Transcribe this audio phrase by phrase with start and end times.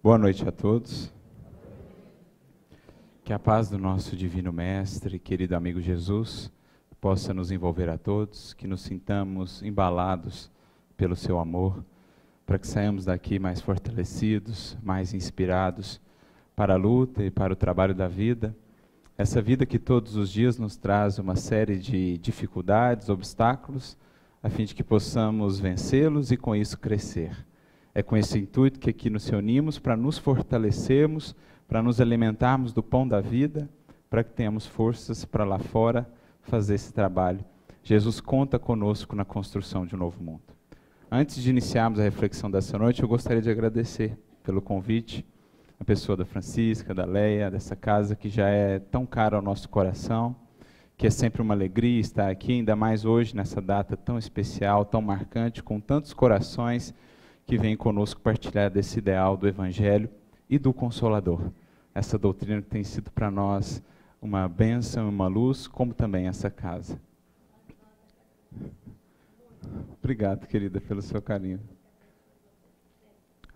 [0.00, 1.12] Boa noite a todos.
[3.24, 6.52] Que a paz do nosso Divino Mestre, querido amigo Jesus,
[7.00, 10.52] possa nos envolver a todos, que nos sintamos embalados
[10.96, 11.84] pelo seu amor,
[12.46, 16.00] para que saímos daqui mais fortalecidos, mais inspirados
[16.54, 18.56] para a luta e para o trabalho da vida.
[19.18, 23.98] Essa vida que todos os dias nos traz uma série de dificuldades, obstáculos,
[24.40, 27.47] a fim de que possamos vencê-los e com isso crescer.
[27.94, 31.34] É com esse intuito que aqui nos reunimos para nos fortalecermos,
[31.66, 33.68] para nos alimentarmos do pão da vida,
[34.08, 36.08] para que tenhamos forças para lá fora
[36.42, 37.44] fazer esse trabalho.
[37.82, 40.42] Jesus conta conosco na construção de um novo mundo.
[41.10, 45.24] Antes de iniciarmos a reflexão dessa noite, eu gostaria de agradecer pelo convite,
[45.80, 49.68] a pessoa da Francisca, da Leia, dessa casa que já é tão cara ao nosso
[49.68, 50.34] coração,
[50.96, 55.00] que é sempre uma alegria estar aqui, ainda mais hoje, nessa data tão especial, tão
[55.00, 56.92] marcante, com tantos corações
[57.48, 60.10] que vem conosco partilhar desse ideal do Evangelho
[60.50, 61.50] e do Consolador.
[61.94, 63.82] Essa doutrina tem sido para nós
[64.20, 67.00] uma bênção, uma luz, como também essa casa.
[69.98, 71.58] Obrigado, querida, pelo seu carinho.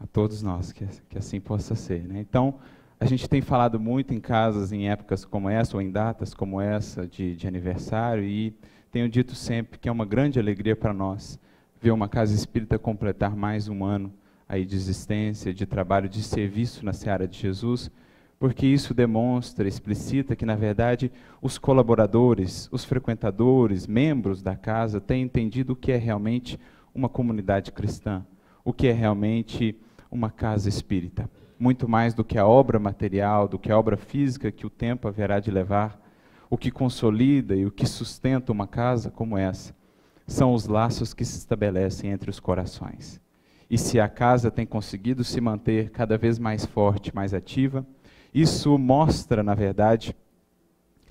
[0.00, 2.08] A todos nós, que, que assim possa ser.
[2.08, 2.18] Né?
[2.18, 2.54] Então,
[2.98, 6.62] a gente tem falado muito em casas em épocas como essa, ou em datas como
[6.62, 8.56] essa de, de aniversário, e
[8.90, 11.38] tenho dito sempre que é uma grande alegria para nós
[11.82, 14.14] ver uma casa espírita completar mais um ano
[14.48, 17.90] aí de existência, de trabalho, de serviço na seara de Jesus,
[18.38, 21.10] porque isso demonstra, explicita que, na verdade,
[21.40, 26.56] os colaboradores, os frequentadores, membros da casa têm entendido o que é realmente
[26.94, 28.24] uma comunidade cristã,
[28.64, 29.76] o que é realmente
[30.08, 31.28] uma casa espírita.
[31.58, 35.08] Muito mais do que a obra material, do que a obra física que o tempo
[35.08, 36.00] haverá de levar,
[36.48, 39.81] o que consolida e o que sustenta uma casa como essa
[40.26, 43.20] são os laços que se estabelecem entre os corações.
[43.68, 47.86] E se a casa tem conseguido se manter cada vez mais forte, mais ativa,
[48.34, 50.14] isso mostra, na verdade,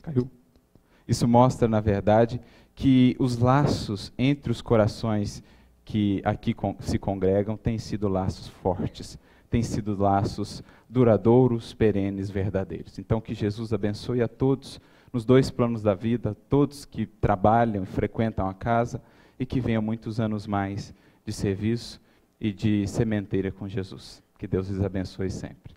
[0.02, 0.30] caiu.
[1.08, 2.40] Isso mostra, na verdade,
[2.76, 5.44] que os laços entre os corações
[5.84, 9.20] que aqui se congregam têm sido laços fortes,
[9.50, 12.98] têm sido laços duradouros, perenes, verdadeiros.
[12.98, 14.80] Então, que Jesus abençoe a todos
[15.12, 19.02] nos dois planos da vida, todos que trabalham e frequentam a casa
[19.40, 20.94] e que venham muitos anos mais
[21.26, 22.00] de serviço
[22.40, 24.24] e de sementeira com Jesus.
[24.38, 25.76] Que Deus os abençoe sempre.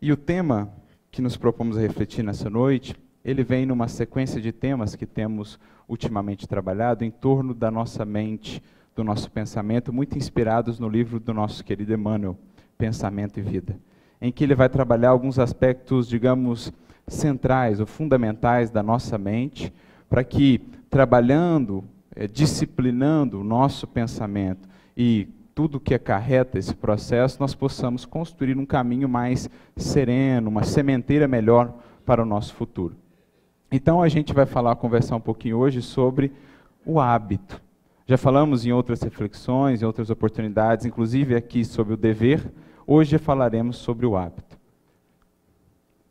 [0.00, 0.70] E o tema
[1.10, 2.94] que nos propomos a refletir nessa noite,
[3.24, 8.62] ele vem numa sequência de temas que temos ultimamente trabalhado em torno da nossa mente,
[8.94, 12.36] do nosso pensamento, muito inspirados no livro do nosso querido Emmanuel,
[12.76, 13.78] Pensamento e Vida,
[14.20, 16.72] em que ele vai trabalhar alguns aspectos, digamos,
[17.06, 19.72] centrais ou fundamentais da nossa mente,
[20.08, 20.58] para que,
[20.90, 21.84] trabalhando,
[22.14, 28.66] é, disciplinando o nosso pensamento e tudo que acarreta esse processo, nós possamos construir um
[28.66, 31.72] caminho mais sereno, uma sementeira melhor
[32.04, 32.94] para o nosso futuro.
[33.70, 36.30] Então a gente vai falar, conversar um pouquinho hoje sobre
[36.84, 37.60] o hábito.
[38.06, 42.52] Já falamos em outras reflexões, em outras oportunidades, inclusive aqui sobre o dever.
[42.86, 44.56] Hoje falaremos sobre o hábito.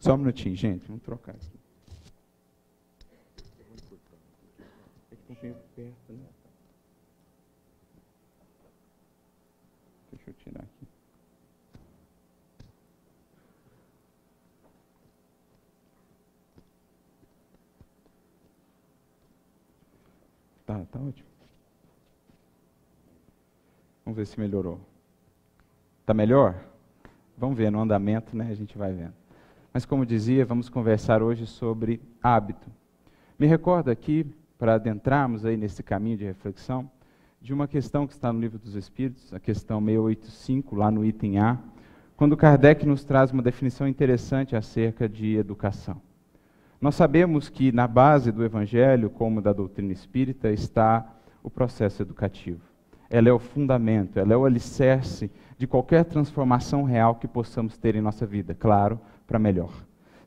[0.06, 0.86] Só um minutinho, gente.
[0.86, 1.52] Vamos trocar isso.
[5.12, 6.20] É né?
[10.12, 10.88] Deixa eu tirar aqui.
[20.68, 21.28] Tá, tá ótimo.
[24.06, 24.80] Vamos ver se melhorou.
[26.06, 26.64] Tá melhor?
[27.36, 28.52] Vamos ver no andamento, né?
[28.52, 29.25] A gente vai vendo.
[29.76, 32.72] Mas, como dizia, vamos conversar hoje sobre hábito.
[33.38, 34.26] Me recordo aqui,
[34.58, 36.90] para adentrarmos aí nesse caminho de reflexão,
[37.42, 41.40] de uma questão que está no Livro dos Espíritos, a questão 685, lá no item
[41.40, 41.58] A,
[42.16, 46.02] quando Kardec nos traz uma definição interessante acerca de educação.
[46.80, 51.06] Nós sabemos que na base do Evangelho, como da doutrina espírita, está
[51.44, 52.62] o processo educativo.
[53.10, 57.94] Ela é o fundamento, ela é o alicerce de qualquer transformação real que possamos ter
[57.94, 58.56] em nossa vida.
[58.56, 59.72] Claro, para melhor.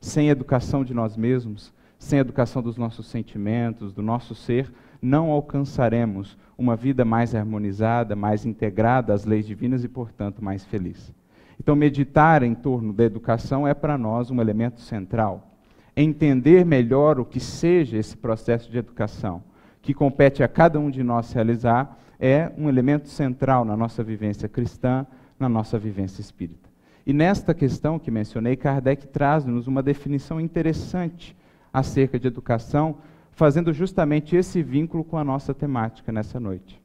[0.01, 6.37] Sem educação de nós mesmos, sem educação dos nossos sentimentos, do nosso ser, não alcançaremos
[6.57, 11.13] uma vida mais harmonizada, mais integrada às leis divinas e, portanto, mais feliz.
[11.59, 15.57] Então, meditar em torno da educação é para nós um elemento central.
[15.95, 19.43] Entender melhor o que seja esse processo de educação,
[19.81, 24.47] que compete a cada um de nós realizar, é um elemento central na nossa vivência
[24.47, 25.05] cristã,
[25.37, 26.68] na nossa vivência espírita.
[27.09, 31.35] E nesta questão que mencionei, Kardec traz-nos uma definição interessante
[31.73, 32.97] acerca de educação,
[33.31, 36.79] fazendo justamente esse vínculo com a nossa temática nessa noite.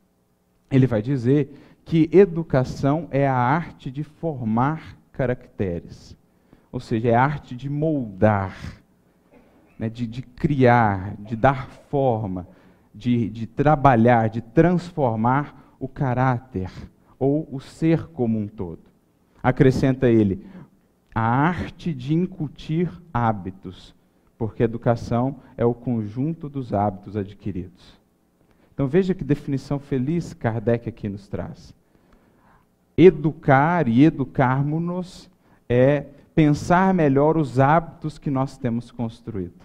[0.71, 1.53] Ele vai dizer
[1.85, 6.17] que educação é a arte de formar caracteres.
[6.73, 8.57] Ou seja, é a arte de moldar,
[9.79, 12.49] né, de, de criar, de dar forma,
[12.95, 16.71] de, de trabalhar, de transformar o caráter
[17.19, 18.94] ou o ser como um todo.
[19.45, 20.43] Acrescenta ele,
[21.15, 23.95] a arte de incutir hábitos,
[24.39, 28.01] porque educação é o conjunto dos hábitos adquiridos.
[28.73, 31.75] Então veja que definição feliz Kardec aqui nos traz.
[32.97, 35.29] Educar e educarmos-nos
[35.69, 39.63] é pensar melhor os hábitos que nós temos construído.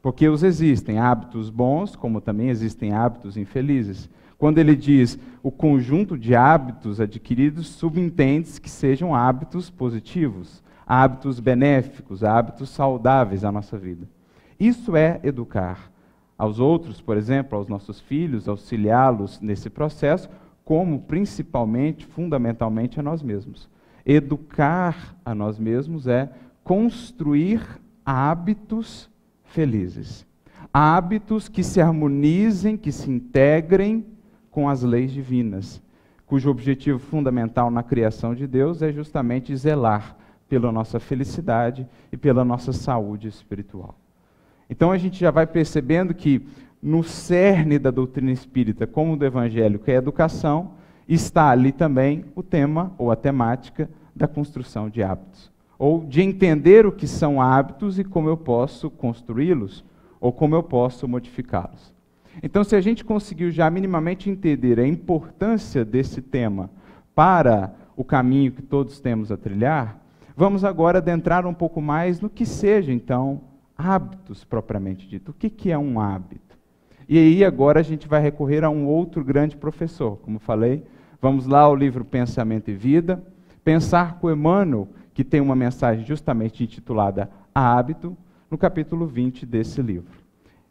[0.00, 4.08] Porque os existem hábitos bons, como também existem hábitos infelizes.
[4.40, 12.24] Quando ele diz o conjunto de hábitos adquiridos, subentende que sejam hábitos positivos, hábitos benéficos,
[12.24, 14.08] hábitos saudáveis à nossa vida.
[14.58, 15.92] Isso é educar
[16.38, 20.26] aos outros, por exemplo, aos nossos filhos, auxiliá-los nesse processo,
[20.64, 23.68] como principalmente, fundamentalmente a nós mesmos.
[24.06, 26.30] Educar a nós mesmos é
[26.64, 27.60] construir
[28.06, 29.10] hábitos
[29.44, 30.26] felizes.
[30.72, 34.06] Hábitos que se harmonizem, que se integrem
[34.50, 35.82] com as leis divinas,
[36.26, 40.16] cujo objetivo fundamental na criação de Deus é justamente zelar
[40.48, 43.94] pela nossa felicidade e pela nossa saúde espiritual.
[44.68, 46.46] Então a gente já vai percebendo que
[46.82, 50.72] no cerne da doutrina espírita, como do evangelho, que é a educação,
[51.08, 56.86] está ali também o tema ou a temática da construção de hábitos, ou de entender
[56.86, 59.84] o que são hábitos e como eu posso construí-los
[60.20, 61.92] ou como eu posso modificá-los.
[62.42, 66.70] Então, se a gente conseguiu já minimamente entender a importância desse tema
[67.14, 70.00] para o caminho que todos temos a trilhar,
[70.36, 73.42] vamos agora adentrar um pouco mais no que seja, então,
[73.76, 75.30] hábitos propriamente dito.
[75.30, 76.58] O que, que é um hábito?
[77.08, 80.84] E aí agora a gente vai recorrer a um outro grande professor, como falei.
[81.20, 83.22] Vamos lá ao livro Pensamento e Vida,
[83.64, 88.16] pensar com Emmanuel, que tem uma mensagem justamente intitulada Hábito,
[88.50, 90.19] no capítulo 20 desse livro.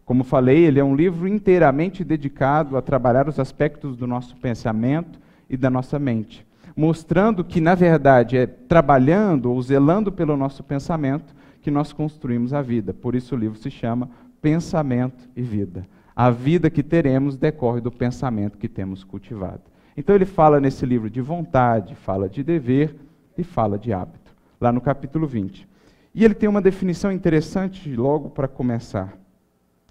[0.10, 5.20] Como falei, ele é um livro inteiramente dedicado a trabalhar os aspectos do nosso pensamento
[5.48, 6.44] e da nossa mente,
[6.76, 12.62] mostrando que, na verdade, é trabalhando ou zelando pelo nosso pensamento que nós construímos a
[12.64, 12.92] vida.
[12.92, 14.10] Por isso o livro se chama
[14.42, 15.86] Pensamento e Vida.
[16.16, 19.62] A vida que teremos decorre do pensamento que temos cultivado.
[19.96, 22.96] Então ele fala nesse livro de vontade, fala de dever
[23.38, 25.68] e fala de hábito, lá no capítulo 20.
[26.16, 29.14] E ele tem uma definição interessante logo para começar.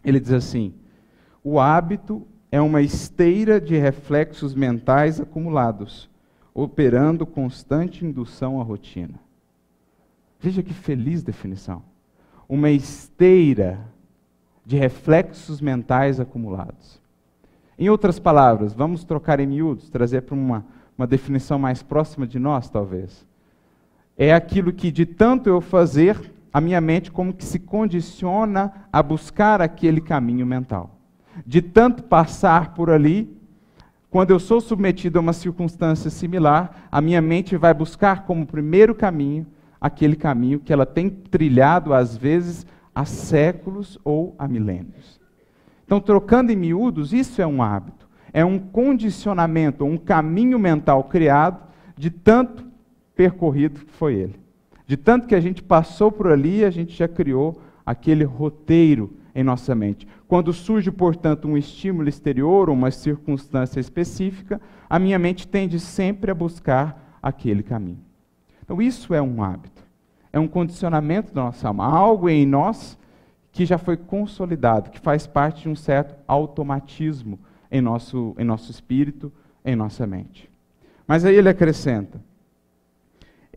[0.05, 0.75] Ele diz assim:
[1.43, 6.09] o hábito é uma esteira de reflexos mentais acumulados,
[6.55, 9.21] operando constante indução à rotina.
[10.41, 11.83] Veja que feliz definição.
[12.49, 13.81] Uma esteira
[14.65, 17.01] de reflexos mentais acumulados.
[17.79, 20.67] Em outras palavras, vamos trocar em miúdos, trazer para uma,
[20.97, 23.27] uma definição mais próxima de nós, talvez.
[24.17, 29.03] É aquilo que, de tanto eu fazer, a minha mente como que se condiciona a
[29.03, 30.99] buscar aquele caminho mental.
[31.47, 33.37] De tanto passar por ali,
[34.11, 38.95] quando eu sou submetido a uma circunstância similar, a minha mente vai buscar como primeiro
[38.95, 39.47] caminho
[39.81, 45.21] aquele caminho que ela tem trilhado, às vezes, há séculos ou há milênios.
[45.85, 51.62] Então, trocando em miúdos, isso é um hábito, é um condicionamento, um caminho mental criado
[51.97, 52.67] de tanto
[53.15, 54.48] percorrido que foi ele.
[54.88, 59.44] De tanto que a gente passou por ali, a gente já criou aquele roteiro em
[59.44, 60.08] nossa mente.
[60.27, 64.58] Quando surge, portanto, um estímulo exterior, uma circunstância específica,
[64.89, 68.01] a minha mente tende sempre a buscar aquele caminho.
[68.65, 69.84] Então, isso é um hábito,
[70.32, 72.98] é um condicionamento da nossa alma, algo em nós
[73.53, 77.39] que já foi consolidado, que faz parte de um certo automatismo
[77.70, 79.31] em nosso, em nosso espírito,
[79.63, 80.51] em nossa mente.
[81.06, 82.19] Mas aí ele acrescenta: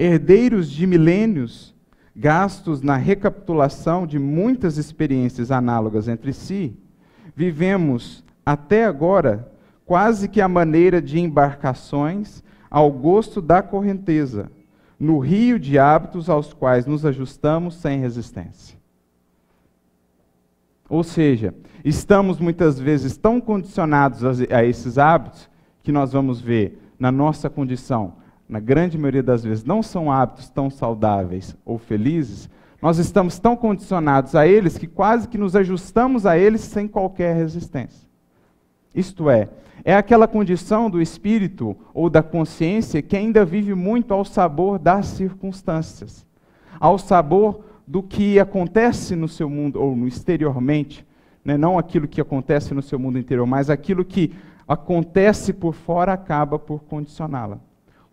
[0.02, 1.76] herdeiros de milênios
[2.16, 6.76] gastos na recapitulação de muitas experiências análogas entre si,
[7.36, 9.52] vivemos até agora
[9.86, 14.52] quase que a maneira de embarcações ao gosto da correnteza
[15.00, 18.80] no rio de hábitos aos quais nos ajustamos sem resistência.
[20.90, 21.54] Ou seja,
[21.86, 25.48] estamos muitas vezes tão condicionados a esses hábitos
[25.84, 28.16] que nós vamos ver na nossa condição,
[28.52, 32.50] na grande maioria das vezes, não são hábitos tão saudáveis ou felizes,
[32.82, 37.34] nós estamos tão condicionados a eles que quase que nos ajustamos a eles sem qualquer
[37.34, 38.06] resistência.
[38.94, 39.48] Isto é,
[39.86, 45.06] é aquela condição do espírito ou da consciência que ainda vive muito ao sabor das
[45.06, 46.28] circunstâncias,
[46.78, 51.08] ao sabor do que acontece no seu mundo, ou no exteriormente,
[51.46, 51.56] né?
[51.56, 54.34] não aquilo que acontece no seu mundo interior, mas aquilo que
[54.68, 57.71] acontece por fora acaba por condicioná-la.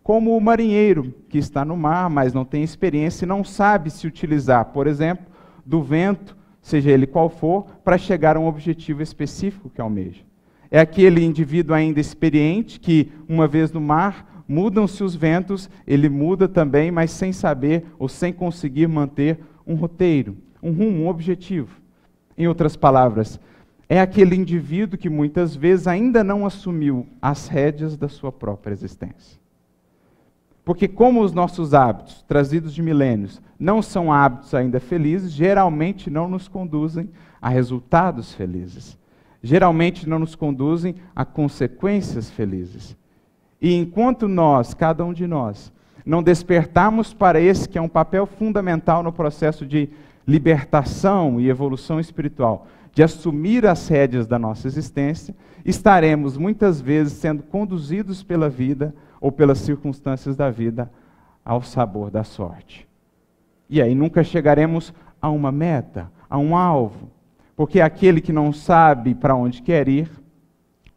[0.09, 4.07] Como o marinheiro que está no mar, mas não tem experiência e não sabe se
[4.07, 5.27] utilizar, por exemplo,
[5.63, 10.23] do vento, seja ele qual for, para chegar a um objetivo específico que almeja.
[10.71, 16.47] É aquele indivíduo ainda experiente que, uma vez no mar, mudam-se os ventos, ele muda
[16.47, 21.79] também, mas sem saber ou sem conseguir manter um roteiro, um rumo, um objetivo.
[22.35, 23.39] Em outras palavras,
[23.87, 29.38] é aquele indivíduo que muitas vezes ainda não assumiu as rédeas da sua própria existência.
[30.69, 36.27] Porque, como os nossos hábitos, trazidos de milênios, não são hábitos ainda felizes, geralmente não
[36.27, 37.09] nos conduzem
[37.41, 38.95] a resultados felizes.
[39.41, 42.95] Geralmente não nos conduzem a consequências felizes.
[43.59, 45.73] E enquanto nós, cada um de nós,
[46.05, 49.89] não despertarmos para esse que é um papel fundamental no processo de
[50.27, 57.43] libertação e evolução espiritual, de assumir as rédeas da nossa existência, estaremos muitas vezes sendo
[57.43, 60.91] conduzidos pela vida ou pelas circunstâncias da vida
[61.43, 62.87] ao sabor da sorte.
[63.69, 67.09] E aí nunca chegaremos a uma meta, a um alvo,
[67.55, 70.09] porque aquele que não sabe para onde quer ir,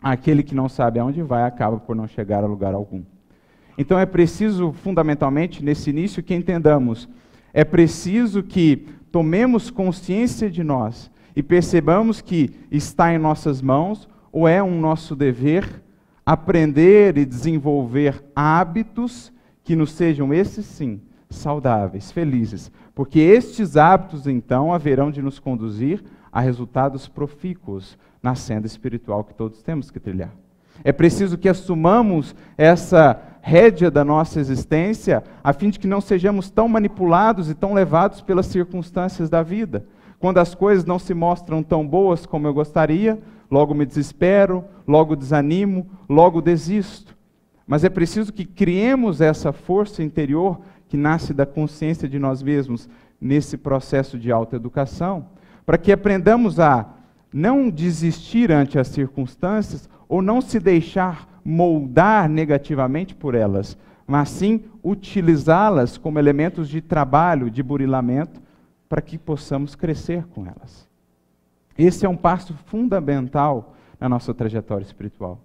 [0.02, 3.02] aquele que não sabe aonde vai, acaba por não chegar a lugar algum.
[3.76, 7.08] Então é preciso, fundamentalmente, nesse início, que entendamos,
[7.52, 14.48] é preciso que tomemos consciência de nós e percebamos que está em nossas mãos, ou
[14.48, 15.82] é um nosso dever,
[16.24, 19.32] aprender e desenvolver hábitos
[19.64, 26.02] que nos sejam, esses sim, saudáveis, felizes, porque estes hábitos, então, haverão de nos conduzir
[26.30, 30.32] a resultados profícuos na senda espiritual que todos temos que trilhar.
[30.84, 36.50] É preciso que assumamos essa rédea da nossa existência, a fim de que não sejamos
[36.50, 39.84] tão manipulados e tão levados pelas circunstâncias da vida.
[40.23, 43.19] Quando as coisas não se mostram tão boas como eu gostaria,
[43.50, 47.17] logo me desespero, logo desanimo, logo desisto.
[47.67, 52.88] Mas é preciso que criemos essa força interior que nasce da consciência de nós mesmos
[53.21, 55.26] nesse processo de autoeducação,
[55.67, 56.87] para que aprendamos a
[57.33, 63.76] não desistir ante as circunstâncias ou não se deixar moldar negativamente por elas,
[64.07, 68.41] mas sim utilizá-las como elementos de trabalho, de burilamento,
[68.92, 70.87] para que possamos crescer com elas.
[71.78, 75.40] Esse é um passo fundamental na nossa trajetória espiritual.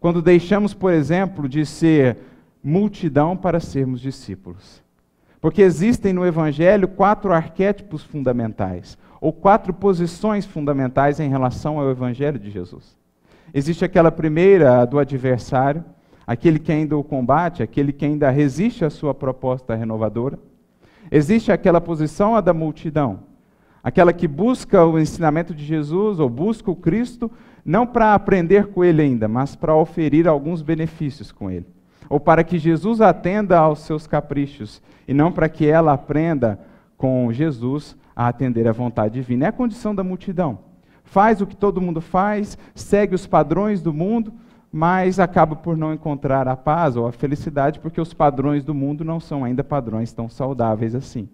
[0.00, 2.16] Quando deixamos, por exemplo, de ser
[2.64, 4.82] multidão para sermos discípulos.
[5.42, 12.38] Porque existem no Evangelho quatro arquétipos fundamentais ou quatro posições fundamentais em relação ao Evangelho
[12.38, 12.96] de Jesus.
[13.52, 15.84] Existe aquela primeira, a do adversário,
[16.26, 20.38] aquele que ainda o combate, aquele que ainda resiste à sua proposta renovadora.
[21.10, 23.20] Existe aquela posição, a da multidão,
[23.82, 27.30] aquela que busca o ensinamento de Jesus ou busca o Cristo,
[27.64, 31.66] não para aprender com ele ainda, mas para oferir alguns benefícios com ele.
[32.08, 36.60] Ou para que Jesus atenda aos seus caprichos, e não para que ela aprenda
[36.96, 39.46] com Jesus a atender à vontade divina.
[39.46, 40.58] É a condição da multidão.
[41.04, 44.32] Faz o que todo mundo faz, segue os padrões do mundo,
[44.76, 49.02] mas acaba por não encontrar a paz ou a felicidade, porque os padrões do mundo
[49.02, 51.30] não são ainda padrões tão saudáveis assim.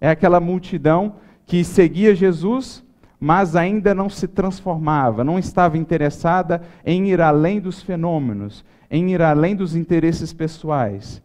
[0.00, 2.82] É aquela multidão que seguia Jesus,
[3.20, 9.20] mas ainda não se transformava, não estava interessada em ir além dos fenômenos, em ir
[9.20, 11.22] além dos interesses pessoais.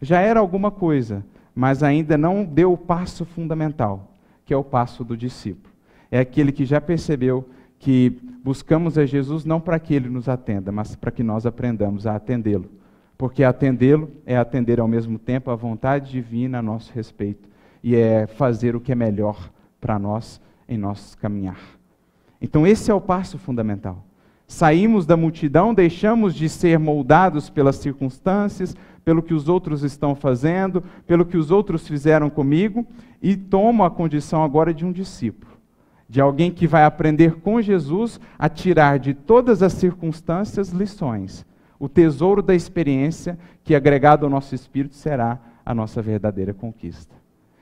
[0.00, 4.12] Já era alguma coisa, mas ainda não deu o passo fundamental
[4.44, 5.74] que é o passo do discípulo.
[6.08, 7.44] É aquele que já percebeu
[7.78, 8.10] que
[8.42, 12.16] buscamos a Jesus não para que ele nos atenda, mas para que nós aprendamos a
[12.16, 12.70] atendê-lo.
[13.18, 17.48] Porque atendê-lo é atender ao mesmo tempo a vontade divina a nosso respeito
[17.82, 21.60] e é fazer o que é melhor para nós em nosso caminhar.
[22.40, 24.04] Então, esse é o passo fundamental.
[24.46, 30.82] Saímos da multidão, deixamos de ser moldados pelas circunstâncias, pelo que os outros estão fazendo,
[31.06, 32.86] pelo que os outros fizeram comigo,
[33.22, 35.52] e tomo a condição agora de um discípulo,
[36.08, 41.44] de alguém que vai aprender com Jesus a tirar de todas as circunstâncias lições,
[41.78, 47.14] o tesouro da experiência que, agregado ao nosso espírito, será a nossa verdadeira conquista.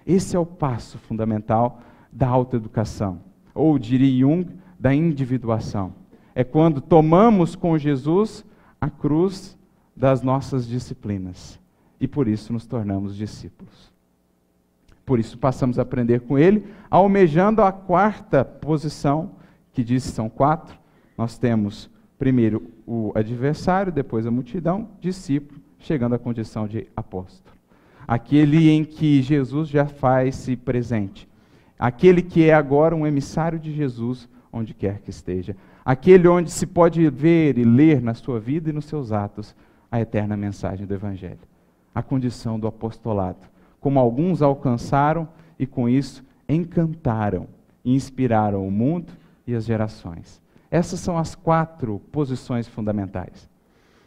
[0.07, 1.81] Esse é o passo fundamental
[2.13, 3.21] da autoeducação,
[3.55, 4.47] ou diria Jung,
[4.79, 5.95] da individuação.
[6.35, 8.45] É quando tomamos com Jesus
[8.81, 9.59] a cruz
[9.97, 11.59] das nossas disciplinas
[12.01, 13.94] e por isso nos tornamos discípulos.
[15.05, 19.33] Por isso passamos a aprender com ele, almejando a quarta posição,
[19.73, 20.79] que diz são quatro.
[21.17, 27.55] Nós temos primeiro o adversário, depois a multidão, discípulo, chegando à condição de apóstolo.
[28.07, 31.29] Aquele em que Jesus já faz-se presente.
[31.79, 35.57] Aquele que é agora um emissário de Jesus, onde quer que esteja.
[35.85, 39.55] Aquele onde se pode ver e ler na sua vida e nos seus atos
[39.91, 41.39] a eterna mensagem do Evangelho.
[41.95, 43.39] a condição do apostolado,
[43.85, 47.47] como alguns alcançaram e com isso encantaram
[47.85, 49.13] e inspiraram o mundo
[49.47, 50.41] e as gerações.
[50.71, 53.47] Essas são as quatro posições fundamentais.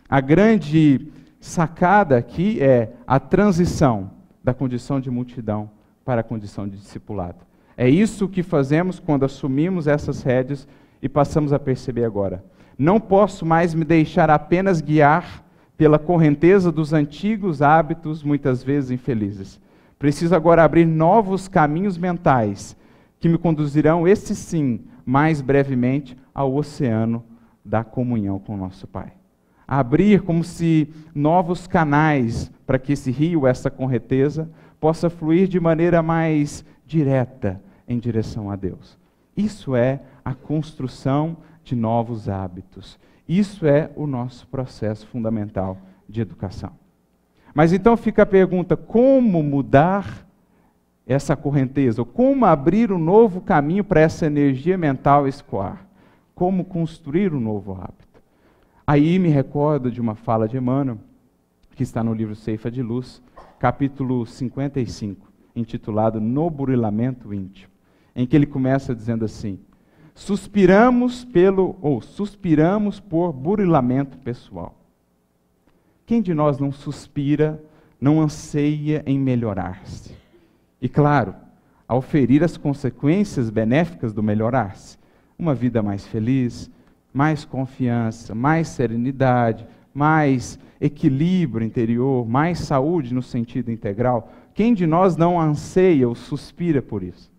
[0.09, 4.09] A grande sacada aqui é a transição
[4.43, 5.69] da condição de multidão
[6.03, 7.45] para a condição de discipulado.
[7.77, 10.67] É isso que fazemos quando assumimos essas rédeas
[11.03, 12.43] e passamos a perceber agora.
[12.79, 15.43] Não posso mais me deixar apenas guiar
[15.77, 19.66] pela correnteza dos antigos hábitos, muitas vezes infelizes.
[19.99, 22.77] Preciso agora abrir novos caminhos mentais
[23.19, 27.23] que me conduzirão, esse sim, mais brevemente, ao oceano
[27.65, 29.13] da comunhão com o nosso Pai.
[29.67, 34.49] Abrir como se novos canais para que esse rio, essa correnteza,
[34.79, 38.97] possa fluir de maneira mais direta em direção a Deus.
[39.35, 42.99] Isso é a construção de novos hábitos.
[43.27, 45.77] Isso é o nosso processo fundamental
[46.07, 46.71] de educação.
[47.57, 50.27] Mas então fica a pergunta: como mudar
[51.07, 52.03] essa correnteza?
[52.03, 55.87] Ou como abrir um novo caminho para essa energia mental escoar?
[56.35, 58.21] Como construir um novo hábito?
[58.85, 60.99] Aí me recordo de uma fala de Emmanuel,
[61.75, 63.23] que está no livro Ceifa de Luz,
[63.57, 67.71] capítulo 55, intitulado No Burilamento Íntimo,
[68.15, 69.57] em que ele começa dizendo assim:
[70.13, 74.76] Suspiramos pelo ou suspiramos por burilamento pessoal.
[76.07, 77.61] Quem de nós não suspira,
[77.99, 80.15] não anseia em melhorar-se?
[80.81, 81.35] E claro,
[81.85, 84.97] ao ferir as consequências benéficas do melhorar-se,
[85.37, 86.71] uma vida mais feliz,
[87.13, 94.31] mais confiança, mais serenidade, mais equilíbrio interior, mais saúde no sentido integral.
[94.53, 97.29] Quem de nós não anseia ou suspira por isso?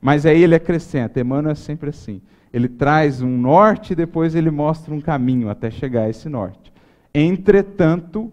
[0.00, 2.22] Mas aí ele acrescenta, Emmanuel é sempre assim.
[2.52, 6.72] Ele traz um norte e depois ele mostra um caminho até chegar a esse norte.
[7.14, 8.32] Entretanto,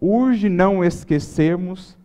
[0.00, 1.96] urge não esquecermos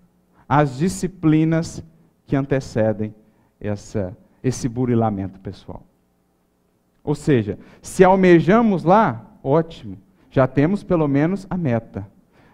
[0.48, 1.84] as disciplinas
[2.26, 3.14] que antecedem
[3.60, 5.84] essa, esse burilamento pessoal.
[7.04, 9.98] Ou seja, se almejamos lá, ótimo,
[10.30, 12.08] já temos pelo menos a meta.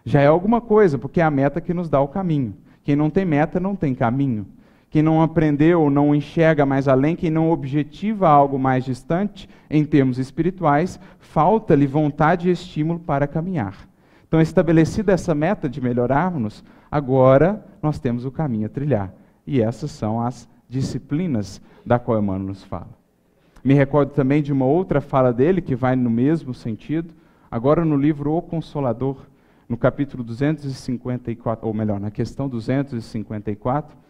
[0.04, 2.56] Já é alguma coisa, porque é a meta que nos dá o caminho.
[2.84, 4.46] Quem não tem meta não tem caminho.
[4.96, 9.84] Quem não aprendeu ou não enxerga mais além, quem não objetiva algo mais distante, em
[9.84, 13.90] termos espirituais, falta-lhe vontade e estímulo para caminhar.
[14.26, 19.14] Então, estabelecida essa meta de melhorarmos, agora nós temos o caminho a trilhar.
[19.46, 22.98] E essas são as disciplinas da qual Emmanuel nos fala.
[23.62, 27.14] Me recordo também de uma outra fala dele que vai no mesmo sentido,
[27.52, 29.18] agora no livro O Consolador,
[29.68, 34.05] no capítulo 254, ou melhor, na questão 254,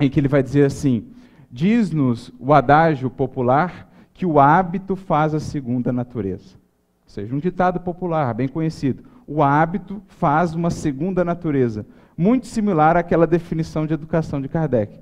[0.00, 1.06] em que ele vai dizer assim:
[1.50, 6.56] diz-nos o adágio popular que o hábito faz a segunda natureza.
[7.04, 9.04] Ou seja, um ditado popular bem conhecido.
[9.26, 15.00] O hábito faz uma segunda natureza, muito similar àquela definição de educação de Kardec.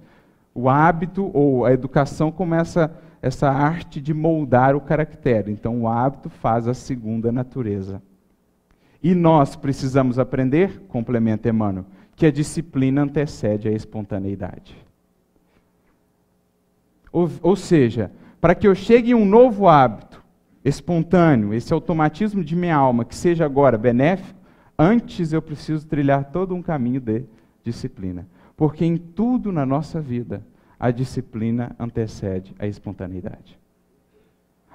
[0.54, 2.90] O hábito ou a educação começa
[3.22, 5.52] essa arte de moldar o caractere.
[5.52, 8.02] Então, o hábito faz a segunda natureza.
[9.02, 11.86] E nós precisamos aprender, complementa Emmanuel,
[12.20, 14.76] que a disciplina antecede a espontaneidade.
[17.10, 20.22] Ou, ou seja, para que eu chegue em um novo hábito
[20.62, 24.38] espontâneo, esse automatismo de minha alma, que seja agora benéfico,
[24.78, 27.24] antes eu preciso trilhar todo um caminho de
[27.64, 28.26] disciplina.
[28.54, 30.44] Porque em tudo na nossa vida,
[30.78, 33.58] a disciplina antecede a espontaneidade.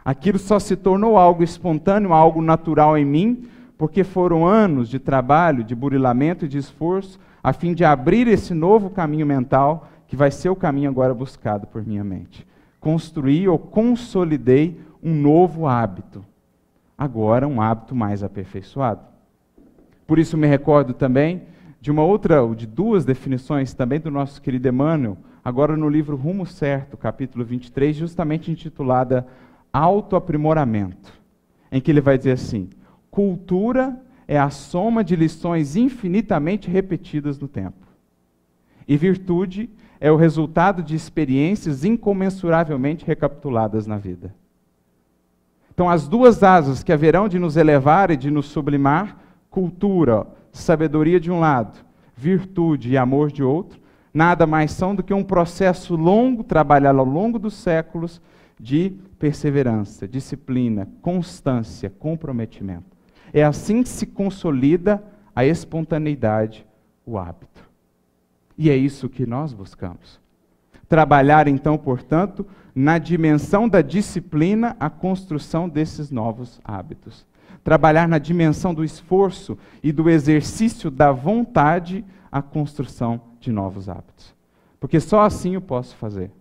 [0.03, 5.63] Aquilo só se tornou algo espontâneo, algo natural em mim, porque foram anos de trabalho,
[5.63, 10.31] de burilamento e de esforço, a fim de abrir esse novo caminho mental, que vai
[10.31, 12.43] ser o caminho agora buscado por minha mente.
[12.79, 16.25] Construí ou consolidei um novo hábito.
[16.97, 19.01] Agora, um hábito mais aperfeiçoado.
[20.08, 21.43] Por isso, me recordo também
[21.79, 26.15] de uma outra, ou de duas definições também do nosso querido Emmanuel, agora no livro
[26.15, 29.23] Rumo Certo, capítulo 23, justamente intitulada
[29.71, 31.13] Autoaprimoramento,
[31.71, 32.71] em que ele vai dizer assim:
[33.12, 37.86] cultura é a soma de lições infinitamente repetidas no tempo.
[38.88, 44.34] E virtude é o resultado de experiências incomensuravelmente recapituladas na vida.
[45.74, 49.18] Então, as duas asas que haverão de nos elevar e de nos sublimar,
[49.50, 51.80] cultura, sabedoria de um lado,
[52.16, 53.80] virtude e amor de outro,
[54.14, 58.22] nada mais são do que um processo longo, trabalhado ao longo dos séculos,
[58.58, 62.94] de perseverança, disciplina, constância, comprometimento.
[63.36, 65.04] É assim que se consolida
[65.36, 66.65] a espontaneidade,
[67.06, 67.69] o hábito.
[68.58, 70.21] E é isso que nós buscamos.
[70.88, 77.26] Trabalhar, então, portanto, na dimensão da disciplina, a construção desses novos hábitos.
[77.62, 84.34] trabalhar na dimensão do esforço e do exercício da vontade a construção de novos hábitos.
[84.80, 86.32] Porque só assim eu posso fazer.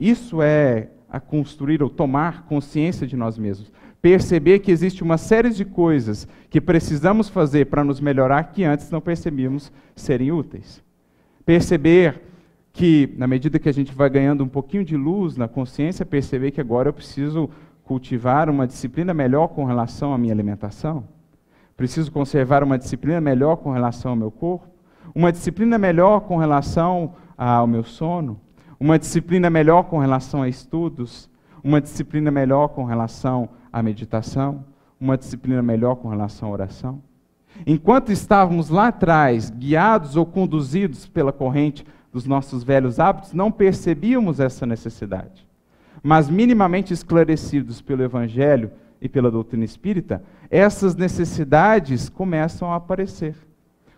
[0.00, 3.70] Isso é a construir ou tomar consciência de nós mesmos.
[4.02, 8.90] Perceber que existe uma série de coisas que precisamos fazer para nos melhorar que antes
[8.90, 10.82] não percebíamos serem úteis.
[11.46, 12.20] Perceber
[12.72, 16.50] que, na medida que a gente vai ganhando um pouquinho de luz na consciência, perceber
[16.50, 17.48] que agora eu preciso
[17.84, 21.04] cultivar uma disciplina melhor com relação à minha alimentação.
[21.76, 24.66] Preciso conservar uma disciplina melhor com relação ao meu corpo.
[25.14, 28.40] Uma disciplina melhor com relação ao meu sono
[28.82, 31.30] uma disciplina melhor com relação a estudos,
[31.62, 34.64] uma disciplina melhor com relação à meditação,
[35.00, 37.02] uma disciplina melhor com relação à oração.
[37.66, 44.40] Enquanto estávamos lá atrás, guiados ou conduzidos pela corrente dos nossos velhos hábitos, não percebíamos
[44.40, 45.46] essa necessidade.
[46.02, 53.36] Mas, minimamente esclarecidos pelo Evangelho e pela doutrina espírita, essas necessidades começam a aparecer.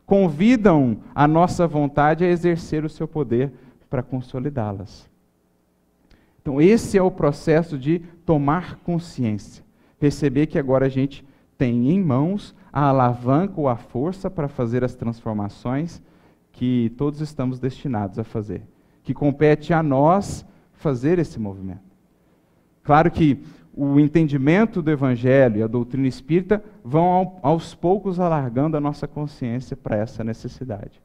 [0.07, 3.53] Convidam a nossa vontade a exercer o seu poder
[3.89, 5.09] para consolidá-las.
[6.43, 9.64] Então, esse é o processo de tomar consciência.
[10.05, 11.25] Perceber que agora a gente
[11.57, 16.03] tem em mãos a alavanca ou a força para fazer as transformações
[16.53, 18.61] que todos estamos destinados a fazer.
[19.03, 21.81] Que compete a nós fazer esse movimento.
[22.83, 28.83] Claro que o entendimento do Evangelho e a doutrina espírita vão aos poucos alargando a
[28.83, 31.01] nossa consciência para essa necessidade.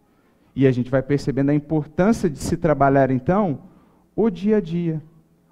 [0.54, 3.62] E a gente vai percebendo a importância de se trabalhar, então,
[4.14, 5.02] o dia a dia,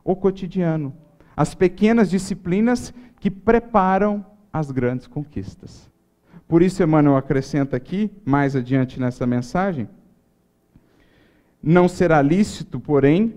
[0.03, 0.93] o cotidiano,
[1.38, 5.89] as pequenas disciplinas que preparam as grandes conquistas.
[6.47, 9.89] Por isso, Emmanuel acrescenta aqui, mais adiante nessa mensagem,
[11.62, 13.36] não será lícito, porém,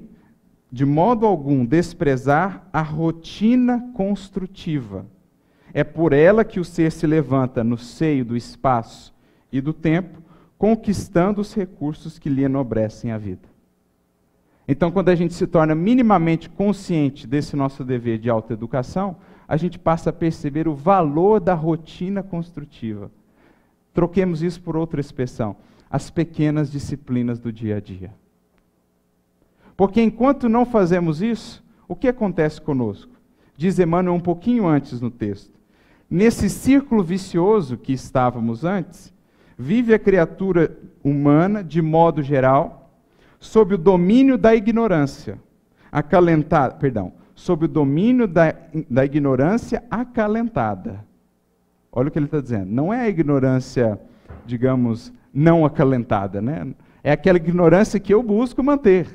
[0.70, 5.06] de modo algum desprezar a rotina construtiva.
[5.72, 9.14] É por ela que o ser se levanta no seio do espaço
[9.50, 10.20] e do tempo
[10.60, 13.48] conquistando os recursos que lhe enobrecem a vida.
[14.68, 19.16] Então, quando a gente se torna minimamente consciente desse nosso dever de autoeducação,
[19.50, 23.10] a gente passa a perceber o valor da rotina construtiva.
[23.92, 25.56] Troquemos isso por outra expressão:
[25.90, 28.14] as pequenas disciplinas do dia a dia.
[29.76, 33.10] Porque enquanto não fazemos isso, o que acontece conosco?
[33.56, 35.58] Diz Emmanuel um pouquinho antes no texto.
[36.08, 39.12] Nesse círculo vicioso que estávamos antes,
[39.58, 42.88] vive a criatura humana, de modo geral,
[43.40, 45.40] sob o domínio da ignorância,
[45.90, 48.54] acalentada, perdão, sob o domínio da,
[48.90, 51.02] da ignorância acalentada.
[51.90, 52.70] Olha o que ele está dizendo.
[52.70, 53.98] Não é a ignorância,
[54.44, 56.74] digamos, não acalentada, né?
[57.02, 59.08] É aquela ignorância que eu busco manter.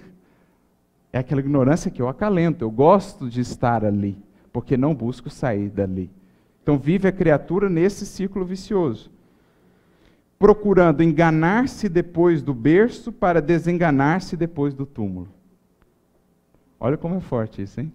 [1.14, 2.66] É aquela ignorância que eu acalento.
[2.66, 4.18] Eu gosto de estar ali,
[4.52, 6.10] porque não busco sair dali.
[6.64, 9.12] Então vive a criatura nesse ciclo vicioso
[10.38, 15.30] procurando enganar-se depois do berço para desenganar-se depois do túmulo.
[16.78, 17.94] Olha como é forte isso, hein?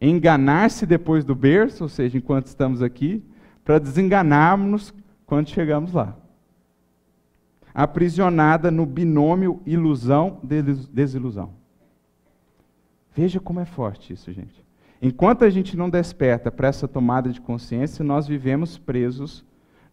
[0.00, 3.22] Enganar-se depois do berço, ou seja, enquanto estamos aqui,
[3.64, 4.92] para desenganarmos
[5.26, 6.16] quando chegamos lá.
[7.72, 11.52] Aprisionada no binômio ilusão-desilusão.
[13.14, 14.64] Veja como é forte isso, gente.
[15.02, 19.44] Enquanto a gente não desperta para essa tomada de consciência, nós vivemos presos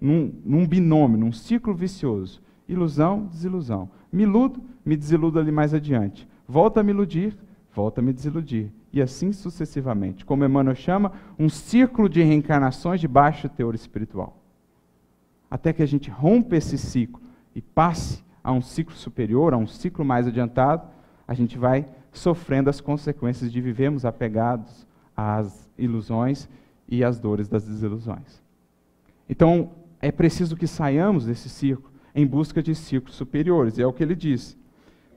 [0.02, 2.42] num, num binômio, num ciclo vicioso.
[2.68, 3.90] Ilusão, desilusão.
[4.12, 6.28] Me iludo, me desiludo ali mais adiante.
[6.48, 7.38] Volta a me iludir,
[7.74, 8.72] volta a me desiludir.
[8.92, 10.26] E assim sucessivamente.
[10.26, 14.38] Como Emmanuel chama, um círculo de reencarnações de baixo teor espiritual.
[15.50, 17.22] Até que a gente rompa esse ciclo
[17.56, 20.88] e passe a um ciclo superior, a um ciclo mais adiantado,
[21.28, 26.50] a gente vai sofrendo as consequências de vivermos apegados às ilusões
[26.88, 28.42] e às dores das desilusões.
[29.30, 29.72] Então,
[30.02, 33.78] é preciso que saiamos desse círculo em busca de círculos superiores.
[33.78, 34.58] E é o que ele diz.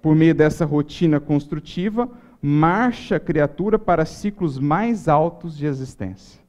[0.03, 2.11] Por meio dessa rotina construtiva,
[2.43, 6.41] marcha a criatura para ciclos mais altos de existência.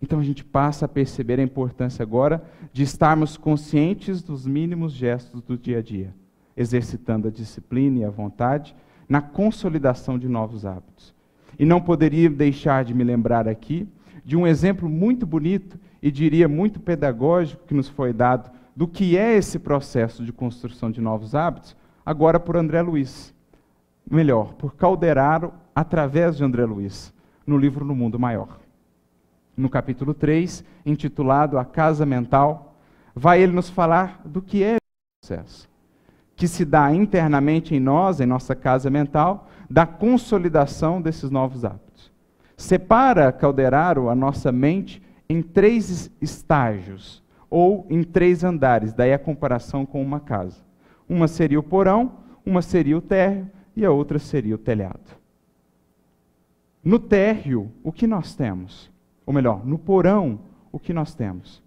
[0.00, 5.40] Então a gente passa a perceber a importância agora de estarmos conscientes dos mínimos gestos
[5.42, 6.14] do dia a dia,
[6.56, 8.76] exercitando a disciplina e a vontade
[9.08, 11.14] na consolidação de novos hábitos.
[11.58, 13.88] E não poderia deixar de me lembrar aqui
[14.24, 19.16] de um exemplo muito bonito e diria muito pedagógico que nos foi dado do que
[19.16, 23.33] é esse processo de construção de novos hábitos, agora por André Luiz.
[24.10, 27.12] Melhor, por Calderaro, através de André Luiz,
[27.46, 28.58] no livro No Mundo Maior.
[29.56, 32.76] No capítulo 3, intitulado A Casa Mental,
[33.14, 34.80] vai ele nos falar do que é esse
[35.22, 35.68] processo,
[36.36, 42.12] que se dá internamente em nós, em nossa casa mental, da consolidação desses novos hábitos.
[42.56, 49.86] separa Calderaro a nossa mente em três estágios, ou em três andares, daí a comparação
[49.86, 50.60] com uma casa.
[51.08, 52.12] Uma seria o porão,
[52.44, 55.16] uma seria o térreo e a outra seria o telhado.
[56.82, 58.90] No térreo, o que nós temos?
[59.24, 60.38] Ou melhor, no porão,
[60.70, 61.62] o que nós temos?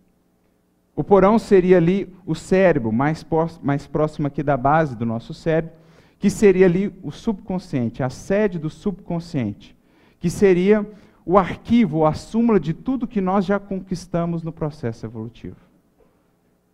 [0.96, 3.26] O porão seria ali o cérebro, mais,
[3.62, 5.76] mais próximo aqui da base do nosso cérebro,
[6.20, 9.76] que seria ali o subconsciente, a sede do subconsciente,
[10.20, 10.86] que seria
[11.26, 15.58] o arquivo, a súmula de tudo que nós já conquistamos no processo evolutivo.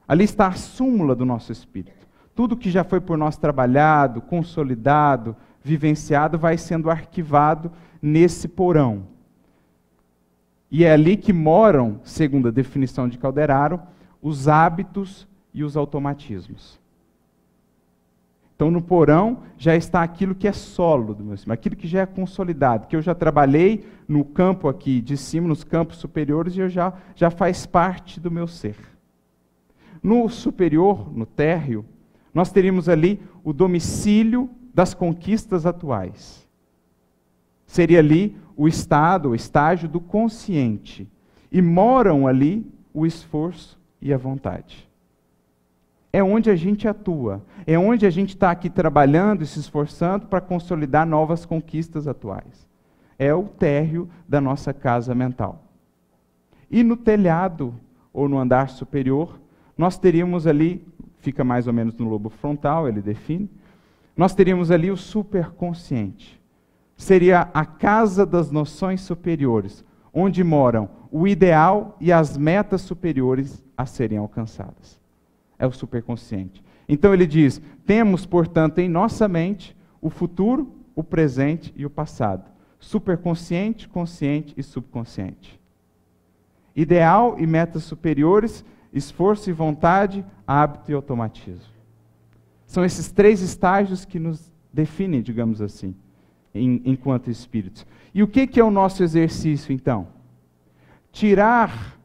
[0.08, 2.03] Ali está a súmula do nosso espírito.
[2.36, 9.04] Tudo que já foi por nós trabalhado, consolidado, vivenciado, vai sendo arquivado nesse porão.
[10.70, 13.80] E é ali que moram, segundo a definição de Calderaro,
[14.22, 16.82] os hábitos e os automatismos.
[18.56, 22.02] Então, no porão já está aquilo que é solo do meu cima, aquilo que já
[22.02, 26.62] é consolidado, que eu já trabalhei no campo aqui de cima, nos campos superiores, e
[26.62, 28.78] eu já, já faz parte do meu ser.
[30.02, 31.86] No superior, no térreo,
[32.34, 36.48] nós teríamos ali o domicílio das conquistas atuais.
[37.66, 41.08] Seria ali o estado, o estágio do consciente.
[41.52, 44.90] E moram ali o esforço e a vontade.
[46.12, 50.28] É onde a gente atua, é onde a gente está aqui trabalhando e se esforçando
[50.28, 52.68] para consolidar novas conquistas atuais.
[53.18, 55.64] É o térreo da nossa casa mental.
[56.70, 57.74] E no telhado,
[58.12, 59.40] ou no andar superior,
[59.78, 60.86] nós teríamos ali,
[61.24, 63.50] fica mais ou menos no lobo frontal, ele define,
[64.16, 66.40] nós teríamos ali o superconsciente.
[66.98, 73.86] Seria a casa das noções superiores, onde moram o ideal e as metas superiores a
[73.86, 75.00] serem alcançadas.
[75.58, 76.62] É o superconsciente.
[76.90, 82.52] Então ele diz: temos, portanto, em nossa mente o futuro, o presente e o passado.
[82.80, 85.60] Superconsciente, consciente e subconsciente.
[86.76, 91.74] Ideal e metas superiores, esforço e vontade, hábito e automatismo.
[92.68, 95.96] São esses três estágios que nos definem, digamos assim,
[96.54, 97.86] em, enquanto espíritos.
[98.14, 100.08] E o que, que é o nosso exercício, então?
[101.12, 101.98] Tirar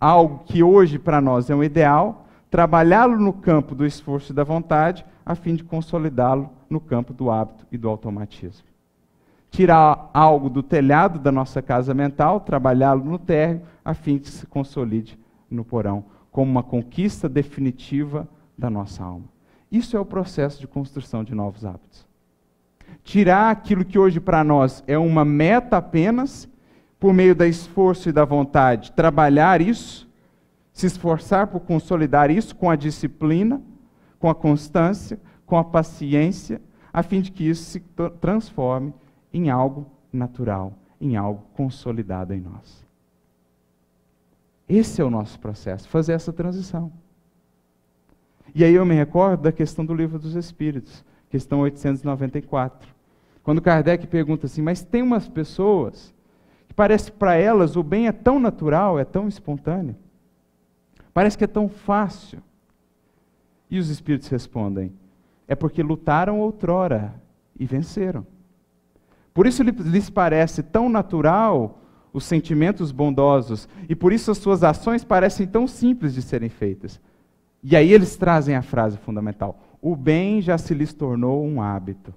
[0.00, 4.44] algo que hoje para nós é um ideal, trabalhá-lo no campo do esforço e da
[4.44, 8.66] vontade, a fim de consolidá-lo no campo do hábito e do automatismo.
[9.50, 14.46] Tirar algo do telhado da nossa casa mental, trabalhá-lo no térreo, a fim de se
[14.46, 15.18] consolide
[15.50, 19.24] no porão, como uma conquista definitiva da nossa alma.
[19.70, 22.06] Isso é o processo de construção de novos hábitos.
[23.02, 26.48] Tirar aquilo que hoje para nós é uma meta apenas,
[26.98, 30.08] por meio da esforço e da vontade, trabalhar isso,
[30.72, 33.62] se esforçar por consolidar isso com a disciplina,
[34.18, 36.60] com a constância, com a paciência,
[36.92, 37.80] a fim de que isso se
[38.20, 38.92] transforme
[39.32, 42.85] em algo natural, em algo consolidado em nós.
[44.68, 46.92] Esse é o nosso processo, fazer essa transição.
[48.54, 52.88] E aí eu me recordo da questão do livro dos Espíritos, questão 894.
[53.42, 56.14] Quando Kardec pergunta assim, mas tem umas pessoas
[56.66, 59.94] que parece para elas o bem é tão natural, é tão espontâneo,
[61.14, 62.42] parece que é tão fácil.
[63.70, 64.92] E os Espíritos respondem,
[65.46, 67.14] é porque lutaram outrora
[67.58, 68.26] e venceram.
[69.32, 71.78] Por isso lhes parece tão natural
[72.16, 76.98] os sentimentos bondosos, e por isso as suas ações parecem tão simples de serem feitas.
[77.62, 82.14] E aí eles trazem a frase fundamental: o bem já se lhes tornou um hábito.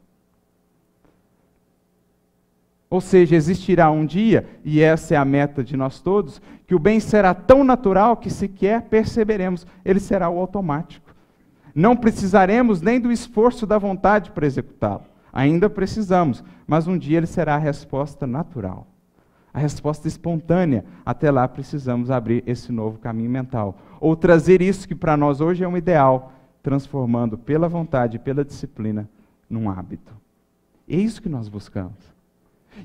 [2.89, 6.79] Ou seja, existirá um dia, e essa é a meta de nós todos, que o
[6.79, 11.13] bem será tão natural que sequer perceberemos, ele será o automático.
[11.75, 15.03] Não precisaremos nem do esforço da vontade para executá-lo.
[15.31, 18.87] Ainda precisamos, mas um dia ele será a resposta natural
[19.53, 20.85] a resposta espontânea.
[21.05, 23.77] Até lá precisamos abrir esse novo caminho mental.
[23.99, 29.09] Ou trazer isso que para nós hoje é um ideal, transformando pela vontade pela disciplina
[29.49, 30.13] num hábito.
[30.87, 32.19] É isso que nós buscamos.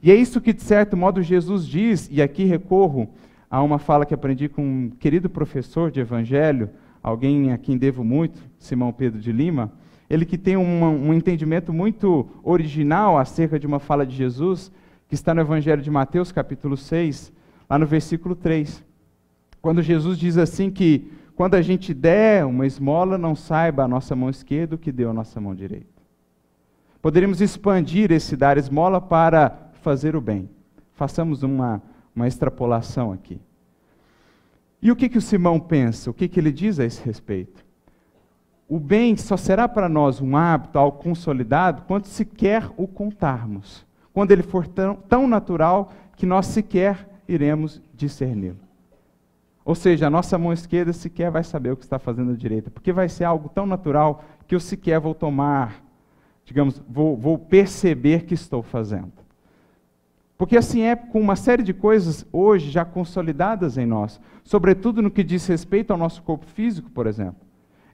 [0.02, 3.08] E é isso que, de certo modo, Jesus diz, e aqui recorro
[3.50, 6.70] a uma fala que aprendi com um querido professor de evangelho,
[7.02, 9.70] alguém a quem devo muito, Simão Pedro de Lima,
[10.08, 14.70] ele que tem uma, um entendimento muito original acerca de uma fala de Jesus,
[15.08, 17.32] que está no Evangelho de Mateus, capítulo 6,
[17.68, 18.84] lá no versículo 3.
[19.60, 24.14] Quando Jesus diz assim que quando a gente der uma esmola, não saiba a nossa
[24.14, 25.86] mão esquerda o que deu a nossa mão direita.
[27.02, 30.48] Poderíamos expandir esse dar esmola para fazer o bem.
[30.94, 31.82] Façamos uma,
[32.14, 33.40] uma extrapolação aqui.
[34.80, 36.10] E o que, que o Simão pensa?
[36.10, 37.64] O que, que ele diz a esse respeito?
[38.68, 44.30] O bem só será para nós um hábito, algo consolidado, quando sequer o contarmos quando
[44.30, 48.56] ele for tão, tão natural que nós sequer iremos discerni-lo.
[49.64, 52.70] Ou seja, a nossa mão esquerda sequer vai saber o que está fazendo a direita,
[52.70, 55.82] porque vai ser algo tão natural que eu sequer vou tomar,
[56.44, 59.12] digamos, vou, vou perceber que estou fazendo.
[60.38, 65.10] Porque assim é com uma série de coisas hoje já consolidadas em nós, sobretudo no
[65.10, 67.40] que diz respeito ao nosso corpo físico, por exemplo.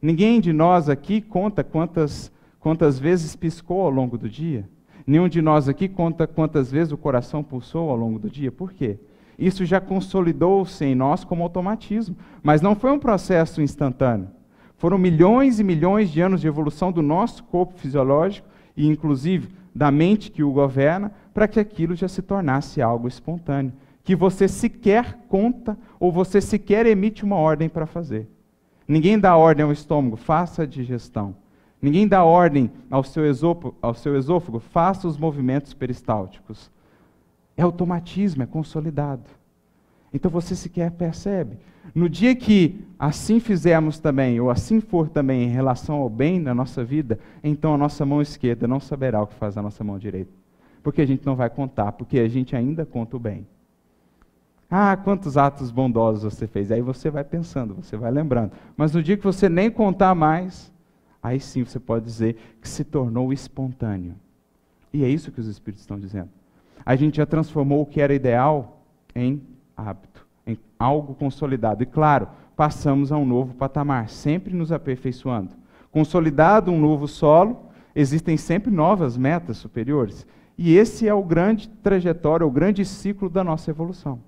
[0.02, 4.68] Ninguém de nós aqui conta quantas, quantas vezes piscou ao longo do dia.
[5.06, 8.52] Nenhum de nós aqui conta quantas vezes o coração pulsou ao longo do dia.
[8.52, 8.98] Por quê?
[9.38, 12.16] Isso já consolidou-se em nós como automatismo.
[12.42, 14.28] Mas não foi um processo instantâneo.
[14.76, 19.90] Foram milhões e milhões de anos de evolução do nosso corpo fisiológico e, inclusive, da
[19.90, 25.18] mente que o governa, para que aquilo já se tornasse algo espontâneo, que você sequer
[25.28, 28.28] conta ou você sequer emite uma ordem para fazer.
[28.88, 31.34] Ninguém dá ordem ao estômago, faça a digestão.
[31.80, 36.70] Ninguém dá ordem ao seu, esôfago, ao seu esôfago, faça os movimentos peristálticos.
[37.56, 39.24] É automatismo, é consolidado.
[40.12, 41.58] Então você sequer percebe.
[41.94, 46.54] No dia que assim fizermos também, ou assim for também em relação ao bem na
[46.54, 49.98] nossa vida, então a nossa mão esquerda não saberá o que faz a nossa mão
[49.98, 50.30] direita.
[50.82, 53.46] Porque a gente não vai contar, porque a gente ainda conta o bem.
[54.70, 56.70] Ah, quantos atos bondosos você fez.
[56.70, 58.52] Aí você vai pensando, você vai lembrando.
[58.76, 60.72] Mas no dia que você nem contar mais,
[61.22, 64.14] aí sim você pode dizer que se tornou espontâneo.
[64.92, 66.30] E é isso que os Espíritos estão dizendo.
[66.84, 68.82] A gente já transformou o que era ideal
[69.14, 69.42] em
[69.76, 71.82] hábito, em algo consolidado.
[71.82, 75.54] E claro, passamos a um novo patamar, sempre nos aperfeiçoando.
[75.90, 80.26] Consolidado um novo solo, existem sempre novas metas superiores.
[80.56, 84.20] E esse é o grande trajetório, o grande ciclo da nossa evolução.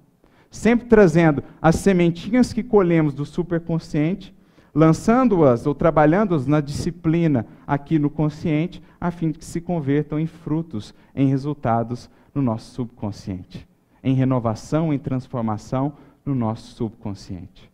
[0.51, 4.35] Sempre trazendo as sementinhas que colhemos do superconsciente
[4.75, 10.27] lançando-as ou trabalhando-as na disciplina aqui no consciente, a fim de que se convertam em
[10.27, 13.69] frutos, em resultados no nosso subconsciente,
[14.03, 15.93] em renovação, em transformação
[16.25, 17.71] no nosso subconsciente.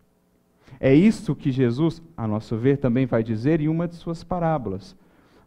[0.80, 4.96] É isso que Jesus, a nosso ver, também vai dizer em uma de suas parábolas.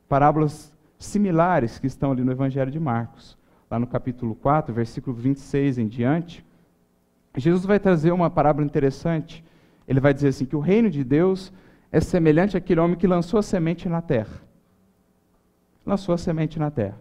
[0.07, 3.37] Parábolas similares que estão ali no Evangelho de Marcos,
[3.69, 6.45] lá no capítulo 4, versículo 26 em diante.
[7.37, 9.43] Jesus vai trazer uma parábola interessante
[9.91, 11.51] ele vai dizer assim: que o reino de Deus
[11.91, 14.41] é semelhante àquele homem que lançou a semente na terra.
[15.86, 16.97] Lançou a semente na terra.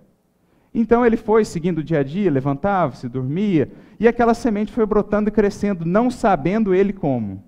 [0.75, 5.29] Então ele foi seguindo o dia a dia, levantava-se, dormia, e aquela semente foi brotando
[5.29, 7.45] e crescendo, não sabendo ele como.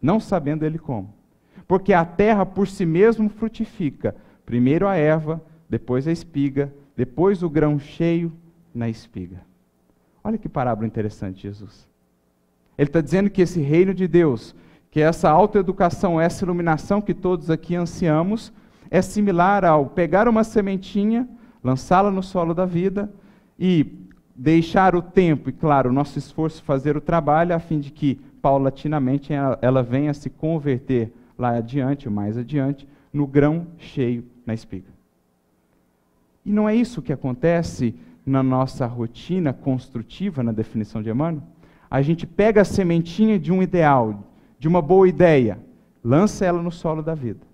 [0.00, 1.14] Não sabendo ele como.
[1.66, 4.14] Porque a terra por si mesmo frutifica.
[4.44, 8.30] Primeiro a erva, depois a espiga, depois o grão cheio
[8.74, 9.40] na espiga.
[10.22, 11.87] Olha que parábola interessante, Jesus.
[12.78, 14.54] Ele está dizendo que esse reino de Deus,
[14.88, 18.52] que essa autoeducação, essa iluminação que todos aqui ansiamos,
[18.88, 21.28] é similar ao pegar uma sementinha,
[21.62, 23.12] lançá-la no solo da vida
[23.58, 23.84] e
[24.34, 28.14] deixar o tempo e, claro, o nosso esforço fazer o trabalho, a fim de que,
[28.40, 34.88] paulatinamente, ela, ela venha se converter lá adiante, mais adiante, no grão cheio na espiga.
[36.44, 41.42] E não é isso que acontece na nossa rotina construtiva, na definição de Emmanuel?
[41.90, 44.24] A gente pega a sementinha de um ideal,
[44.58, 45.58] de uma boa ideia,
[46.02, 47.46] lança ela no solo da vida.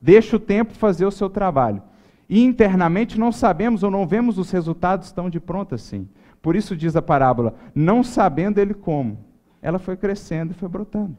[0.00, 1.82] Deixa o tempo fazer o seu trabalho.
[2.28, 6.08] E internamente não sabemos ou não vemos os resultados tão de pronto assim.
[6.40, 9.18] Por isso diz a parábola, não sabendo ele como.
[9.60, 11.16] Ela foi crescendo e foi brotando.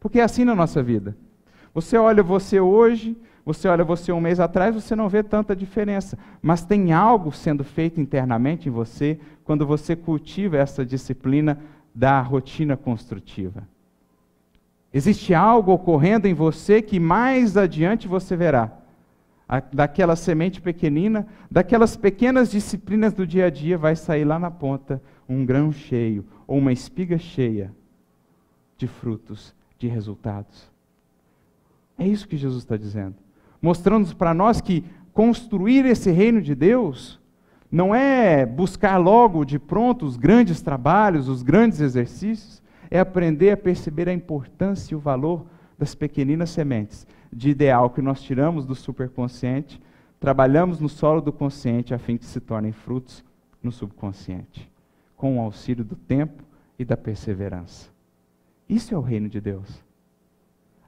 [0.00, 1.16] Porque é assim na nossa vida.
[1.74, 6.18] Você olha você hoje, você olha você um mês atrás, você não vê tanta diferença.
[6.40, 11.58] Mas tem algo sendo feito internamente em você quando você cultiva essa disciplina
[11.96, 13.66] da rotina construtiva.
[14.92, 18.70] Existe algo ocorrendo em você que mais adiante você verá.
[19.72, 25.00] Daquela semente pequenina, daquelas pequenas disciplinas do dia a dia, vai sair lá na ponta
[25.26, 27.74] um grão cheio ou uma espiga cheia
[28.76, 30.70] de frutos, de resultados.
[31.98, 33.14] É isso que Jesus está dizendo.
[33.62, 37.18] Mostrando para nós que construir esse reino de Deus
[37.70, 43.56] não é buscar logo de pronto os grandes trabalhos, os grandes exercícios, é aprender a
[43.56, 45.46] perceber a importância e o valor
[45.78, 49.80] das pequeninas sementes de ideal que nós tiramos do superconsciente,
[50.18, 53.24] trabalhamos no solo do consciente a fim que se tornem frutos
[53.62, 54.70] no subconsciente,
[55.16, 56.42] com o auxílio do tempo
[56.78, 57.90] e da perseverança.
[58.68, 59.84] Isso é o reino de Deus.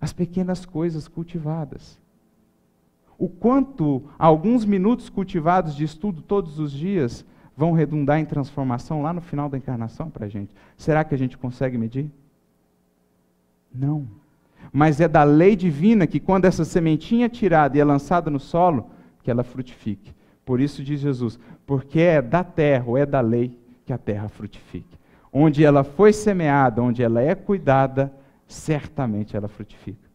[0.01, 2.01] As pequenas coisas cultivadas
[3.19, 9.12] o quanto alguns minutos cultivados de estudo todos os dias vão redundar em transformação lá
[9.12, 10.55] no final da encarnação para a gente.
[10.77, 12.09] Será que a gente consegue medir?
[13.75, 14.07] Não.
[14.73, 18.39] Mas é da lei divina que quando essa sementinha é tirada e é lançada no
[18.39, 18.91] solo,
[19.25, 20.14] que ela frutifique.
[20.45, 24.29] Por isso diz Jesus: porque é da terra ou é da lei que a terra
[24.29, 24.97] frutifique.
[25.33, 28.12] Onde ela foi semeada, onde ela é cuidada,
[28.47, 30.07] certamente ela frutifica.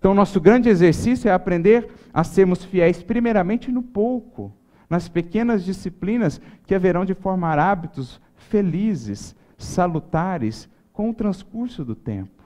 [0.00, 4.50] Então, nosso grande exercício é aprender a sermos fiéis, primeiramente no pouco,
[4.88, 12.42] nas pequenas disciplinas que haverão de formar hábitos felizes, salutares, com o transcurso do tempo.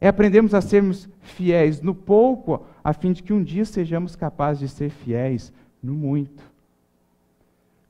[0.00, 4.60] É aprendermos a sermos fiéis no pouco, a fim de que um dia sejamos capazes
[4.60, 5.52] de ser fiéis
[5.82, 6.42] no muito.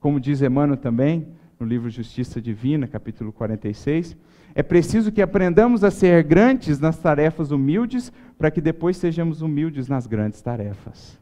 [0.01, 1.29] Como diz Emmanuel também,
[1.59, 4.17] no livro Justiça Divina, capítulo 46,
[4.55, 9.89] é preciso que aprendamos a ser grandes nas tarefas humildes, para que depois sejamos humildes
[9.89, 11.19] nas grandes tarefas.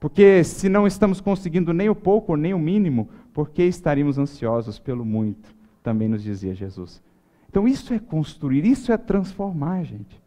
[0.00, 4.78] Porque se não estamos conseguindo nem o pouco nem o mínimo, por que estaríamos ansiosos
[4.78, 5.54] pelo muito?
[5.82, 7.02] Também nos dizia Jesus.
[7.48, 10.21] Então isso é construir, isso é transformar, gente.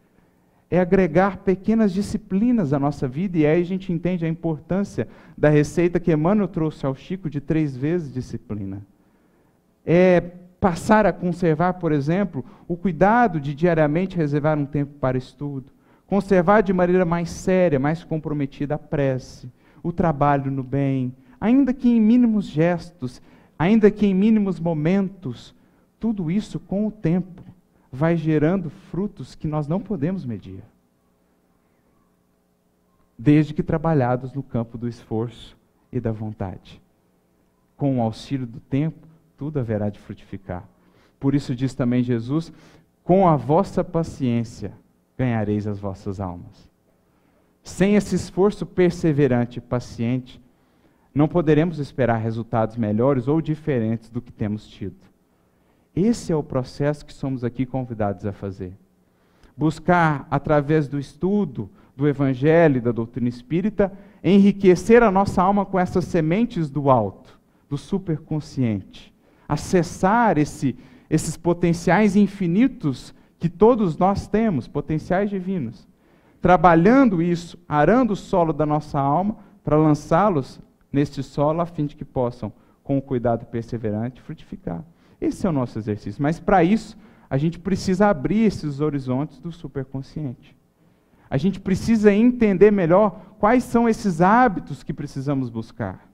[0.70, 5.06] É agregar pequenas disciplinas à nossa vida, e aí a gente entende a importância
[5.38, 8.84] da receita que Emmanuel trouxe ao Chico de três vezes disciplina.
[9.84, 10.20] É
[10.60, 15.70] passar a conservar, por exemplo, o cuidado de diariamente reservar um tempo para estudo,
[16.06, 19.48] conservar de maneira mais séria, mais comprometida a prece,
[19.82, 23.22] o trabalho no bem, ainda que em mínimos gestos,
[23.56, 25.54] ainda que em mínimos momentos,
[26.00, 27.44] tudo isso com o tempo
[27.90, 30.62] vai gerando frutos que nós não podemos medir.
[33.18, 35.56] Desde que trabalhados no campo do esforço
[35.90, 36.80] e da vontade.
[37.76, 39.06] Com o auxílio do tempo,
[39.36, 40.68] tudo haverá de frutificar.
[41.18, 42.52] Por isso diz também Jesus:
[43.02, 44.72] com a vossa paciência
[45.16, 46.68] ganhareis as vossas almas.
[47.62, 50.40] Sem esse esforço perseverante e paciente,
[51.14, 55.05] não poderemos esperar resultados melhores ou diferentes do que temos tido.
[55.96, 58.76] Esse é o processo que somos aqui convidados a fazer.
[59.56, 63.90] Buscar, através do estudo do Evangelho e da doutrina espírita,
[64.22, 69.16] enriquecer a nossa alma com essas sementes do alto, do superconsciente
[69.48, 70.76] acessar esse,
[71.08, 75.86] esses potenciais infinitos que todos nós temos, potenciais divinos.
[76.40, 80.60] Trabalhando isso, arando o solo da nossa alma, para lançá-los
[80.92, 84.84] neste solo, a fim de que possam, com cuidado perseverante, frutificar.
[85.20, 86.22] Esse é o nosso exercício.
[86.22, 86.96] Mas para isso,
[87.28, 90.56] a gente precisa abrir esses horizontes do superconsciente.
[91.28, 96.06] A gente precisa entender melhor quais são esses hábitos que precisamos buscar.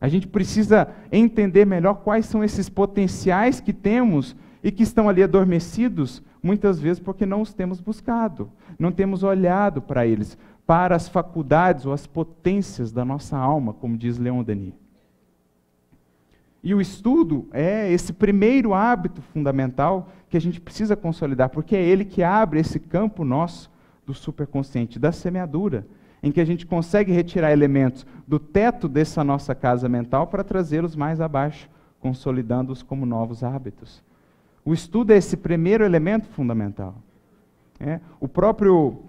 [0.00, 5.22] A gente precisa entender melhor quais são esses potenciais que temos e que estão ali
[5.22, 11.08] adormecidos, muitas vezes porque não os temos buscado, não temos olhado para eles, para as
[11.08, 14.87] faculdades ou as potências da nossa alma, como diz Leon Denis.
[16.62, 21.82] E o estudo é esse primeiro hábito fundamental que a gente precisa consolidar, porque é
[21.82, 23.70] ele que abre esse campo nosso
[24.04, 25.86] do superconsciente, da semeadura
[26.22, 30.96] em que a gente consegue retirar elementos do teto dessa nossa casa mental para trazê-los
[30.96, 31.68] mais abaixo,
[32.00, 34.02] consolidando-os como novos hábitos.
[34.64, 36.96] O estudo é esse primeiro elemento fundamental.
[37.80, 39.02] É, o, próprio,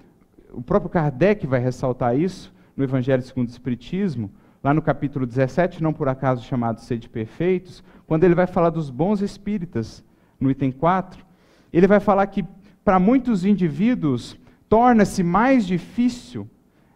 [0.53, 4.29] o próprio Kardec vai ressaltar isso no Evangelho segundo o Espiritismo,
[4.63, 8.89] lá no capítulo 17, não por acaso chamado Sede Perfeitos, quando ele vai falar dos
[8.89, 10.03] bons espíritas,
[10.39, 11.25] no item 4,
[11.71, 12.45] ele vai falar que
[12.83, 14.37] para muitos indivíduos
[14.67, 16.47] torna-se mais difícil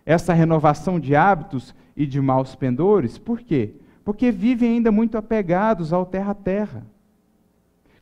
[0.06, 3.18] essa renovação de hábitos e de maus pendores.
[3.18, 3.74] Por quê?
[4.04, 6.86] Porque vivem ainda muito apegados ao terra-terra.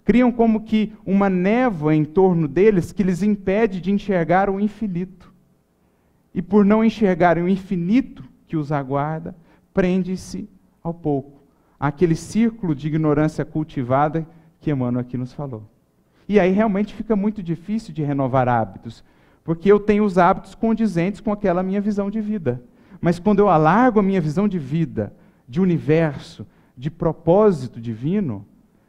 [0.04, 5.32] Criam como que uma névoa em torno deles que lhes impede de enxergar o infinito.
[6.34, 9.36] E por não enxergarem o infinito que os aguarda,
[9.74, 10.50] prende-se
[10.84, 11.42] ao pouco,
[11.80, 14.28] aquele círculo de ignorância cultivada
[14.60, 15.64] que Emmanuel aqui nos falou.
[16.28, 19.04] E aí realmente fica muito difícil de renovar hábitos,
[19.44, 22.62] porque eu tenho os hábitos condizentes com aquela minha visão de vida.
[23.02, 25.14] Mas quando eu alargo a minha visão de vida,
[25.48, 26.46] de universo,
[26.78, 28.46] de propósito divino,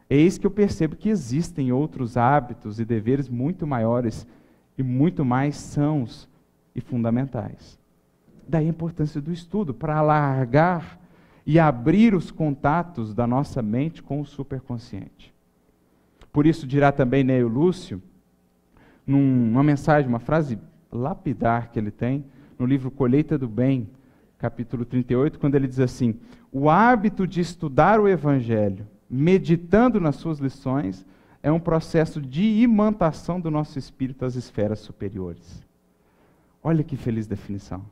[0.09, 4.27] eis que eu percebo que existem outros hábitos e deveres muito maiores
[4.77, 6.29] e muito mais sãos
[6.75, 7.79] e fundamentais.
[8.49, 10.99] Daí a importância do estudo para alargar
[11.47, 15.33] e abrir os contatos da nossa mente com o superconsciente.
[16.33, 18.03] Por isso dirá também Neio Lúcio
[19.07, 20.59] numa mensagem, uma frase
[20.91, 22.25] lapidar que ele tem
[22.59, 23.89] no livro Colheita do Bem,
[24.39, 26.19] capítulo 38, quando ele diz assim:
[26.51, 31.05] O hábito de estudar o Evangelho, meditando nas suas lições,
[31.43, 35.63] é um processo de imantação do nosso espírito às esferas superiores.
[36.63, 37.85] Olha que feliz definição.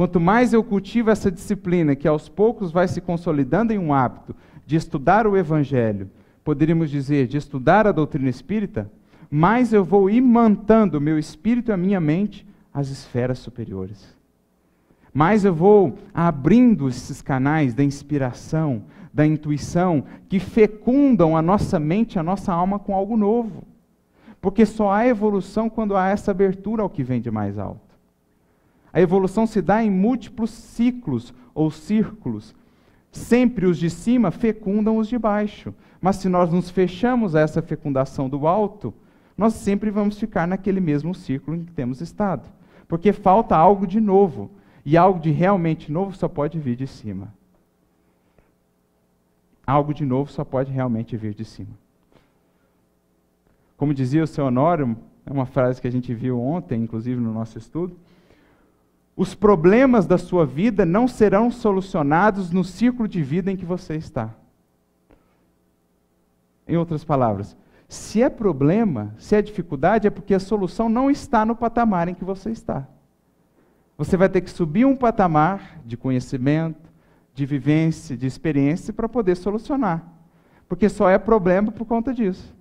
[0.00, 4.34] Quanto mais eu cultivo essa disciplina, que aos poucos vai se consolidando em um hábito
[4.64, 6.08] de estudar o Evangelho,
[6.42, 8.90] poderíamos dizer, de estudar a doutrina espírita,
[9.30, 14.16] mais eu vou imantando meu espírito e a minha mente às esferas superiores.
[15.12, 22.18] mais eu vou abrindo esses canais da inspiração, da intuição, que fecundam a nossa mente,
[22.18, 23.64] a nossa alma com algo novo.
[24.40, 27.89] Porque só há evolução quando há essa abertura ao que vem de mais alto.
[28.92, 32.54] A evolução se dá em múltiplos ciclos ou círculos.
[33.12, 35.74] Sempre os de cima fecundam os de baixo.
[36.00, 38.92] Mas se nós nos fechamos a essa fecundação do alto,
[39.36, 42.48] nós sempre vamos ficar naquele mesmo círculo em que temos estado.
[42.88, 44.50] Porque falta algo de novo.
[44.84, 47.32] E algo de realmente novo só pode vir de cima.
[49.66, 51.78] Algo de novo só pode realmente vir de cima.
[53.76, 57.32] Como dizia o seu Honório, é uma frase que a gente viu ontem, inclusive no
[57.32, 57.96] nosso estudo,
[59.20, 63.94] os problemas da sua vida não serão solucionados no círculo de vida em que você
[63.96, 64.34] está.
[66.66, 67.54] Em outras palavras,
[67.86, 72.14] se é problema, se é dificuldade, é porque a solução não está no patamar em
[72.14, 72.88] que você está.
[73.98, 76.90] Você vai ter que subir um patamar de conhecimento,
[77.34, 80.02] de vivência, de experiência para poder solucionar.
[80.66, 82.56] Porque só é problema por conta disso.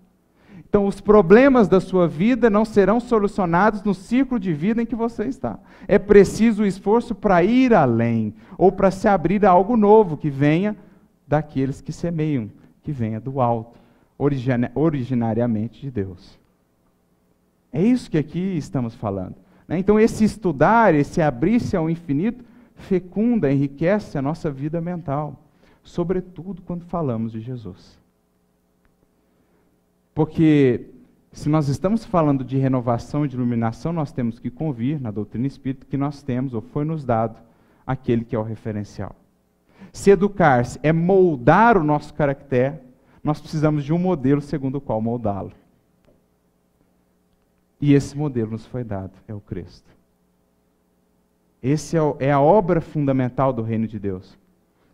[0.69, 4.95] Então, os problemas da sua vida não serão solucionados no ciclo de vida em que
[4.95, 5.57] você está.
[5.87, 10.29] É preciso o esforço para ir além, ou para se abrir a algo novo que
[10.29, 10.77] venha
[11.27, 12.51] daqueles que semeiam,
[12.83, 13.79] que venha do alto,
[14.75, 16.39] originariamente de Deus.
[17.73, 19.35] É isso que aqui estamos falando.
[19.67, 19.79] Né?
[19.79, 22.45] Então, esse estudar, esse abrir-se ao infinito,
[22.75, 25.35] fecunda, enriquece a nossa vida mental,
[25.81, 27.98] sobretudo quando falamos de Jesus.
[30.19, 30.87] Porque
[31.31, 35.47] se nós estamos falando de renovação e de iluminação, nós temos que convir na doutrina
[35.47, 37.39] espírita que nós temos, ou foi nos dado,
[37.87, 39.15] aquele que é o referencial.
[39.93, 42.81] Se educar-se é moldar o nosso caráter,
[43.23, 45.53] nós precisamos de um modelo segundo o qual moldá-lo.
[47.79, 49.89] E esse modelo nos foi dado, é o Cristo.
[51.63, 54.37] Esse é, é a obra fundamental do reino de Deus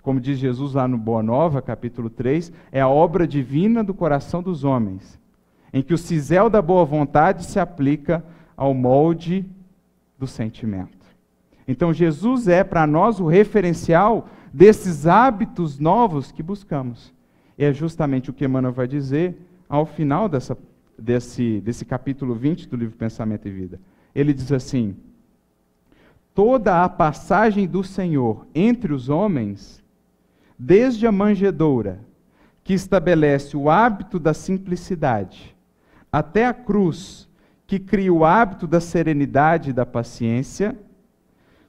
[0.05, 4.43] como diz Jesus lá no Boa Nova, capítulo 3, é a obra divina do coração
[4.43, 5.19] dos homens,
[5.73, 8.23] em que o cisel da boa vontade se aplica
[8.55, 9.43] ao molde
[10.15, 11.07] do sentimento.
[11.67, 17.11] Então, Jesus é para nós o referencial desses hábitos novos que buscamos.
[17.57, 19.35] E é justamente o que Emmanuel vai dizer
[19.67, 20.55] ao final dessa,
[20.99, 23.79] desse, desse capítulo 20 do livro Pensamento e Vida.
[24.13, 24.95] Ele diz assim:
[26.35, 29.83] Toda a passagem do Senhor entre os homens
[30.57, 31.99] desde a manjedoura,
[32.63, 35.55] que estabelece o hábito da simplicidade,
[36.11, 37.29] até a cruz,
[37.67, 40.75] que cria o hábito da serenidade e da paciência,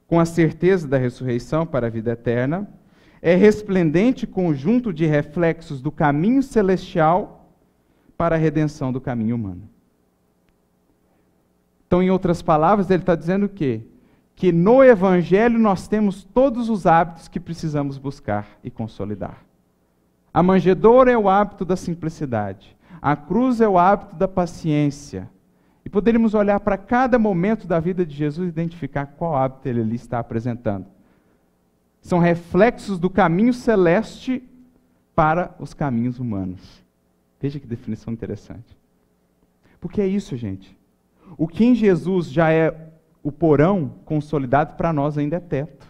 [0.07, 2.67] com a certeza da ressurreição para a vida eterna,
[3.21, 7.51] é resplendente conjunto de reflexos do caminho celestial
[8.17, 9.69] para a redenção do caminho humano.
[11.85, 13.81] Então, em outras palavras, ele está dizendo o quê?
[14.37, 19.43] Que no Evangelho nós temos todos os hábitos que precisamos buscar e consolidar.
[20.31, 25.27] A manjedoura é o hábito da simplicidade, a cruz é o hábito da paciência.
[25.83, 29.81] E poderíamos olhar para cada momento da vida de Jesus e identificar qual hábito ele
[29.81, 30.85] ali está apresentando.
[31.99, 34.43] São reflexos do caminho celeste
[35.15, 36.85] para os caminhos humanos.
[37.41, 38.77] Veja que definição interessante.
[39.81, 40.77] Porque é isso, gente.
[41.35, 42.86] O que em Jesus já é
[43.27, 45.85] o porão consolidado para nós ainda é teto.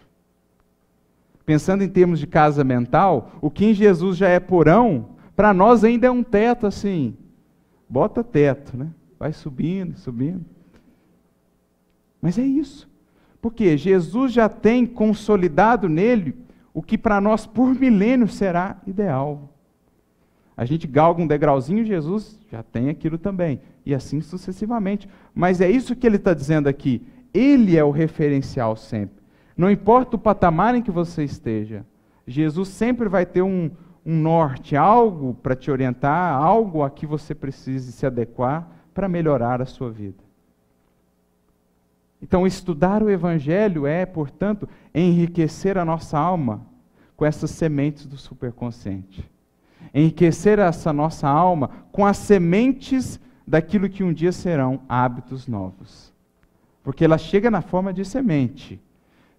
[1.46, 5.84] Pensando em termos de casa mental, o que em Jesus já é porão, para nós
[5.84, 7.16] ainda é um teto assim.
[7.88, 8.88] Bota teto, né?
[9.20, 10.44] Vai subindo, subindo.
[12.20, 12.90] Mas é isso.
[13.40, 16.36] Porque Jesus já tem consolidado nele
[16.74, 19.54] o que para nós por milênio será ideal.
[20.58, 23.62] A gente galga um degrauzinho, Jesus já tem aquilo também.
[23.86, 25.08] E assim sucessivamente.
[25.36, 27.06] Mas é isso que ele está dizendo aqui.
[27.34, 29.17] Ele é o referencial sempre.
[29.57, 31.86] Não importa o patamar em que você esteja,
[32.28, 33.71] Jesus sempre vai ter um,
[34.05, 39.61] um norte, algo para te orientar, algo a que você precise se adequar para melhorar
[39.61, 40.23] a sua vida.
[42.21, 46.65] Então, estudar o Evangelho é, portanto, enriquecer a nossa alma
[47.15, 49.30] com essas sementes do superconsciente.
[49.93, 56.16] Enriquecer essa nossa alma com as sementes daquilo que um dia serão hábitos novos
[56.88, 58.80] porque ela chega na forma de semente.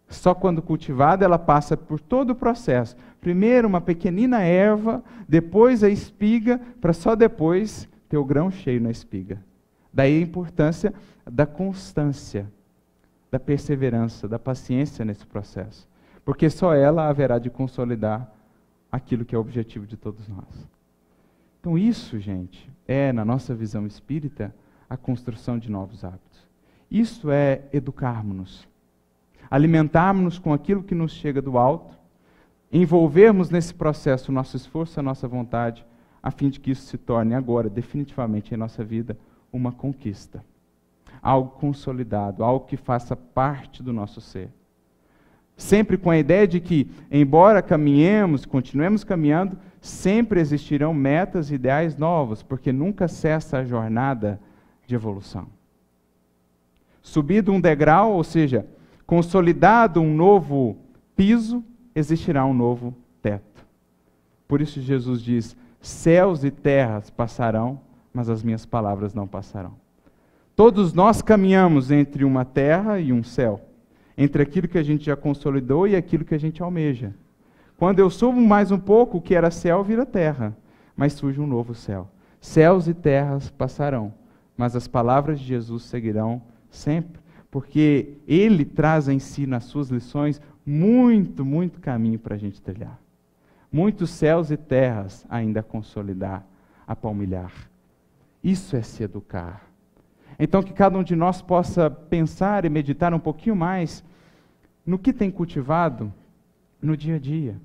[0.06, 2.94] Só quando cultivada ela passa por todo o processo.
[3.22, 8.90] Primeiro uma pequenina erva, depois a espiga, para só depois ter o grão cheio na
[8.90, 9.42] espiga.
[9.90, 10.92] Daí a importância
[11.24, 12.46] da constância,
[13.30, 15.88] da perseverança, da paciência nesse processo.
[16.26, 18.30] Porque só ela haverá de consolidar
[18.92, 20.68] aquilo que é o objetivo de todos nós.
[21.60, 24.54] Então, isso, gente, é, na nossa visão espírita,
[24.86, 26.47] a construção de novos hábitos.
[26.90, 28.66] Isso é educarmos-nos.
[29.50, 31.96] alimentarmos-nos com aquilo que nos chega do alto,
[32.70, 35.86] envolvermos nesse processo o nosso esforço, a nossa vontade,
[36.22, 39.16] a fim de que isso se torne agora, definitivamente, em nossa vida,
[39.52, 40.44] uma conquista.
[41.22, 44.50] Algo consolidado, algo que faça parte do nosso ser.
[45.56, 51.96] Sempre com a ideia de que, embora caminhemos, continuemos caminhando, sempre existirão metas e ideais
[51.96, 54.40] novos, porque nunca cessa a jornada
[54.86, 55.57] de evolução.
[57.08, 58.66] Subido um degrau, ou seja,
[59.06, 60.76] consolidado um novo
[61.16, 63.66] piso, existirá um novo teto.
[64.46, 67.80] Por isso Jesus diz: céus e terras passarão,
[68.12, 69.72] mas as minhas palavras não passarão.
[70.54, 73.62] Todos nós caminhamos entre uma terra e um céu,
[74.16, 77.14] entre aquilo que a gente já consolidou e aquilo que a gente almeja.
[77.78, 80.54] Quando eu subo mais um pouco, o que era céu vira terra,
[80.94, 82.06] mas surge um novo céu.
[82.38, 84.12] Céus e terras passarão,
[84.58, 90.40] mas as palavras de Jesus seguirão sempre, porque ele traz em si, nas suas lições,
[90.64, 92.98] muito, muito caminho para a gente trilhar.
[93.72, 96.46] Muitos céus e terras ainda a consolidar,
[96.86, 97.52] a palmilhar.
[98.42, 99.66] Isso é se educar.
[100.38, 104.04] Então, que cada um de nós possa pensar e meditar um pouquinho mais
[104.86, 106.12] no que tem cultivado
[106.80, 107.60] no dia a dia.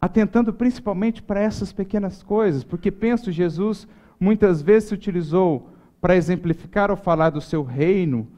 [0.00, 3.88] Atentando principalmente para essas pequenas coisas, porque penso Jesus
[4.20, 5.70] muitas vezes se utilizou
[6.06, 8.28] para exemplificar ou falar do seu reino,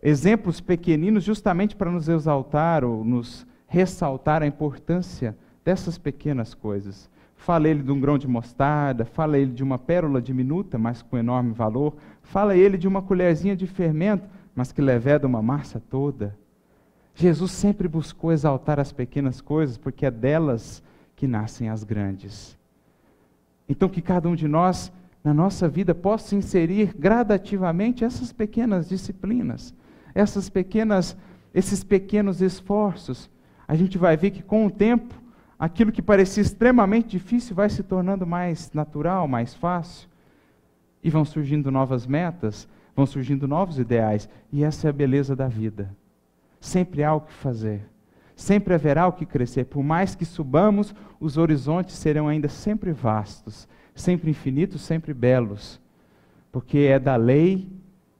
[0.00, 7.10] exemplos pequeninos justamente para nos exaltar ou nos ressaltar a importância dessas pequenas coisas.
[7.34, 11.18] Fala ele de um grão de mostarda, fala ele de uma pérola diminuta, mas com
[11.18, 16.38] enorme valor, fala ele de uma colherzinha de fermento, mas que leveda uma massa toda.
[17.12, 20.80] Jesus sempre buscou exaltar as pequenas coisas, porque é delas
[21.16, 22.56] que nascem as grandes.
[23.68, 24.92] Então, que cada um de nós,
[25.22, 29.74] na nossa vida, possa inserir gradativamente essas pequenas disciplinas,
[30.14, 31.16] essas pequenas,
[31.54, 33.30] esses pequenos esforços.
[33.68, 35.14] A gente vai ver que com o tempo
[35.58, 40.08] aquilo que parecia extremamente difícil vai se tornando mais natural, mais fácil.
[41.02, 42.66] E vão surgindo novas metas,
[42.96, 44.28] vão surgindo novos ideais.
[44.50, 45.94] E essa é a beleza da vida.
[46.58, 47.88] Sempre há o que fazer.
[48.34, 49.66] Sempre haverá o que crescer.
[49.66, 55.80] Por mais que subamos, os horizontes serão ainda sempre vastos, sempre infinitos, sempre belos.
[56.52, 57.68] Porque é da lei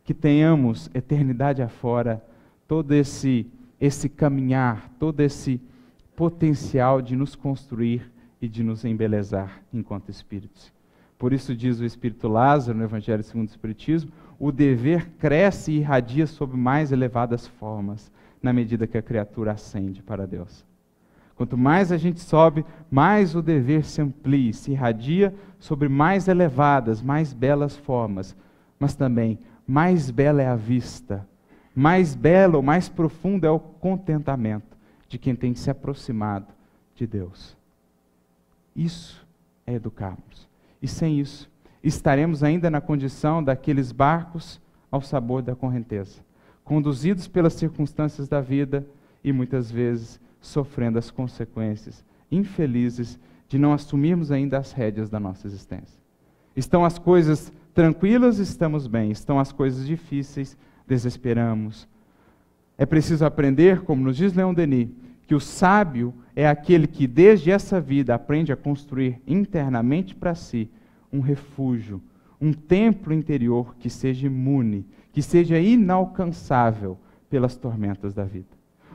[0.05, 2.25] que tenhamos eternidade afora
[2.67, 3.47] todo esse
[3.81, 5.61] esse caminhar, todo esse
[6.15, 8.13] potencial de nos construir
[8.43, 10.71] e de nos embelezar enquanto espíritos.
[11.19, 15.79] Por isso diz o Espírito Lázaro no Evangelho segundo o Espiritismo, o dever cresce e
[15.79, 18.11] irradia sob mais elevadas formas,
[18.43, 20.65] na medida que a criatura ascende para Deus.
[21.41, 27.01] Quanto mais a gente sobe, mais o dever se amplia, se irradia sobre mais elevadas,
[27.01, 28.37] mais belas formas,
[28.79, 31.27] mas também mais bela é a vista,
[31.75, 34.77] mais belo mais profundo é o contentamento
[35.09, 36.49] de quem tem se aproximado
[36.95, 37.57] de Deus.
[38.77, 39.27] Isso
[39.67, 40.47] é educarmos.
[40.83, 41.51] E sem isso,
[41.83, 44.61] estaremos ainda na condição daqueles barcos
[44.91, 46.21] ao sabor da correnteza,
[46.63, 48.87] conduzidos pelas circunstâncias da vida
[49.25, 53.19] e muitas vezes sofrendo as consequências infelizes
[53.49, 55.99] de não assumirmos ainda as rédeas da nossa existência.
[56.57, 59.11] Estão as coisas tranquilas, estamos bem.
[59.11, 61.89] Estão as coisas difíceis, desesperamos,
[62.81, 64.89] é preciso aprender, como nos diz Leon Denis,
[65.27, 70.67] que o sábio é aquele que, desde essa vida, aprende a construir internamente para si
[71.13, 72.01] um refúgio,
[72.41, 76.97] um templo interior que seja imune, que seja inalcançável
[77.29, 78.49] pelas tormentas da vida.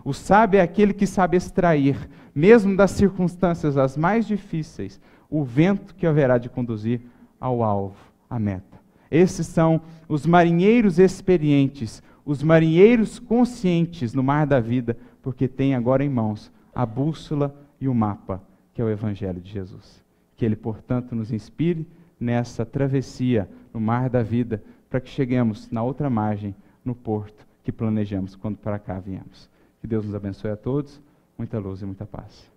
[0.05, 5.95] O sábio é aquele que sabe extrair, mesmo das circunstâncias as mais difíceis, o vento
[5.95, 7.01] que haverá de conduzir
[7.39, 7.97] ao alvo,
[8.29, 8.79] à meta.
[9.09, 16.03] Esses são os marinheiros experientes, os marinheiros conscientes no mar da vida, porque têm agora
[16.03, 18.43] em mãos a bússola e o mapa,
[18.75, 20.03] que é o Evangelho de Jesus.
[20.37, 21.87] Que ele, portanto, nos inspire
[22.19, 26.53] nessa travessia no mar da vida, para que cheguemos na outra margem,
[26.83, 29.49] no porto que planejamos quando para cá viemos.
[29.85, 30.99] Que Deus nos abençoe a todos,
[31.37, 32.54] muita luz e muita paz.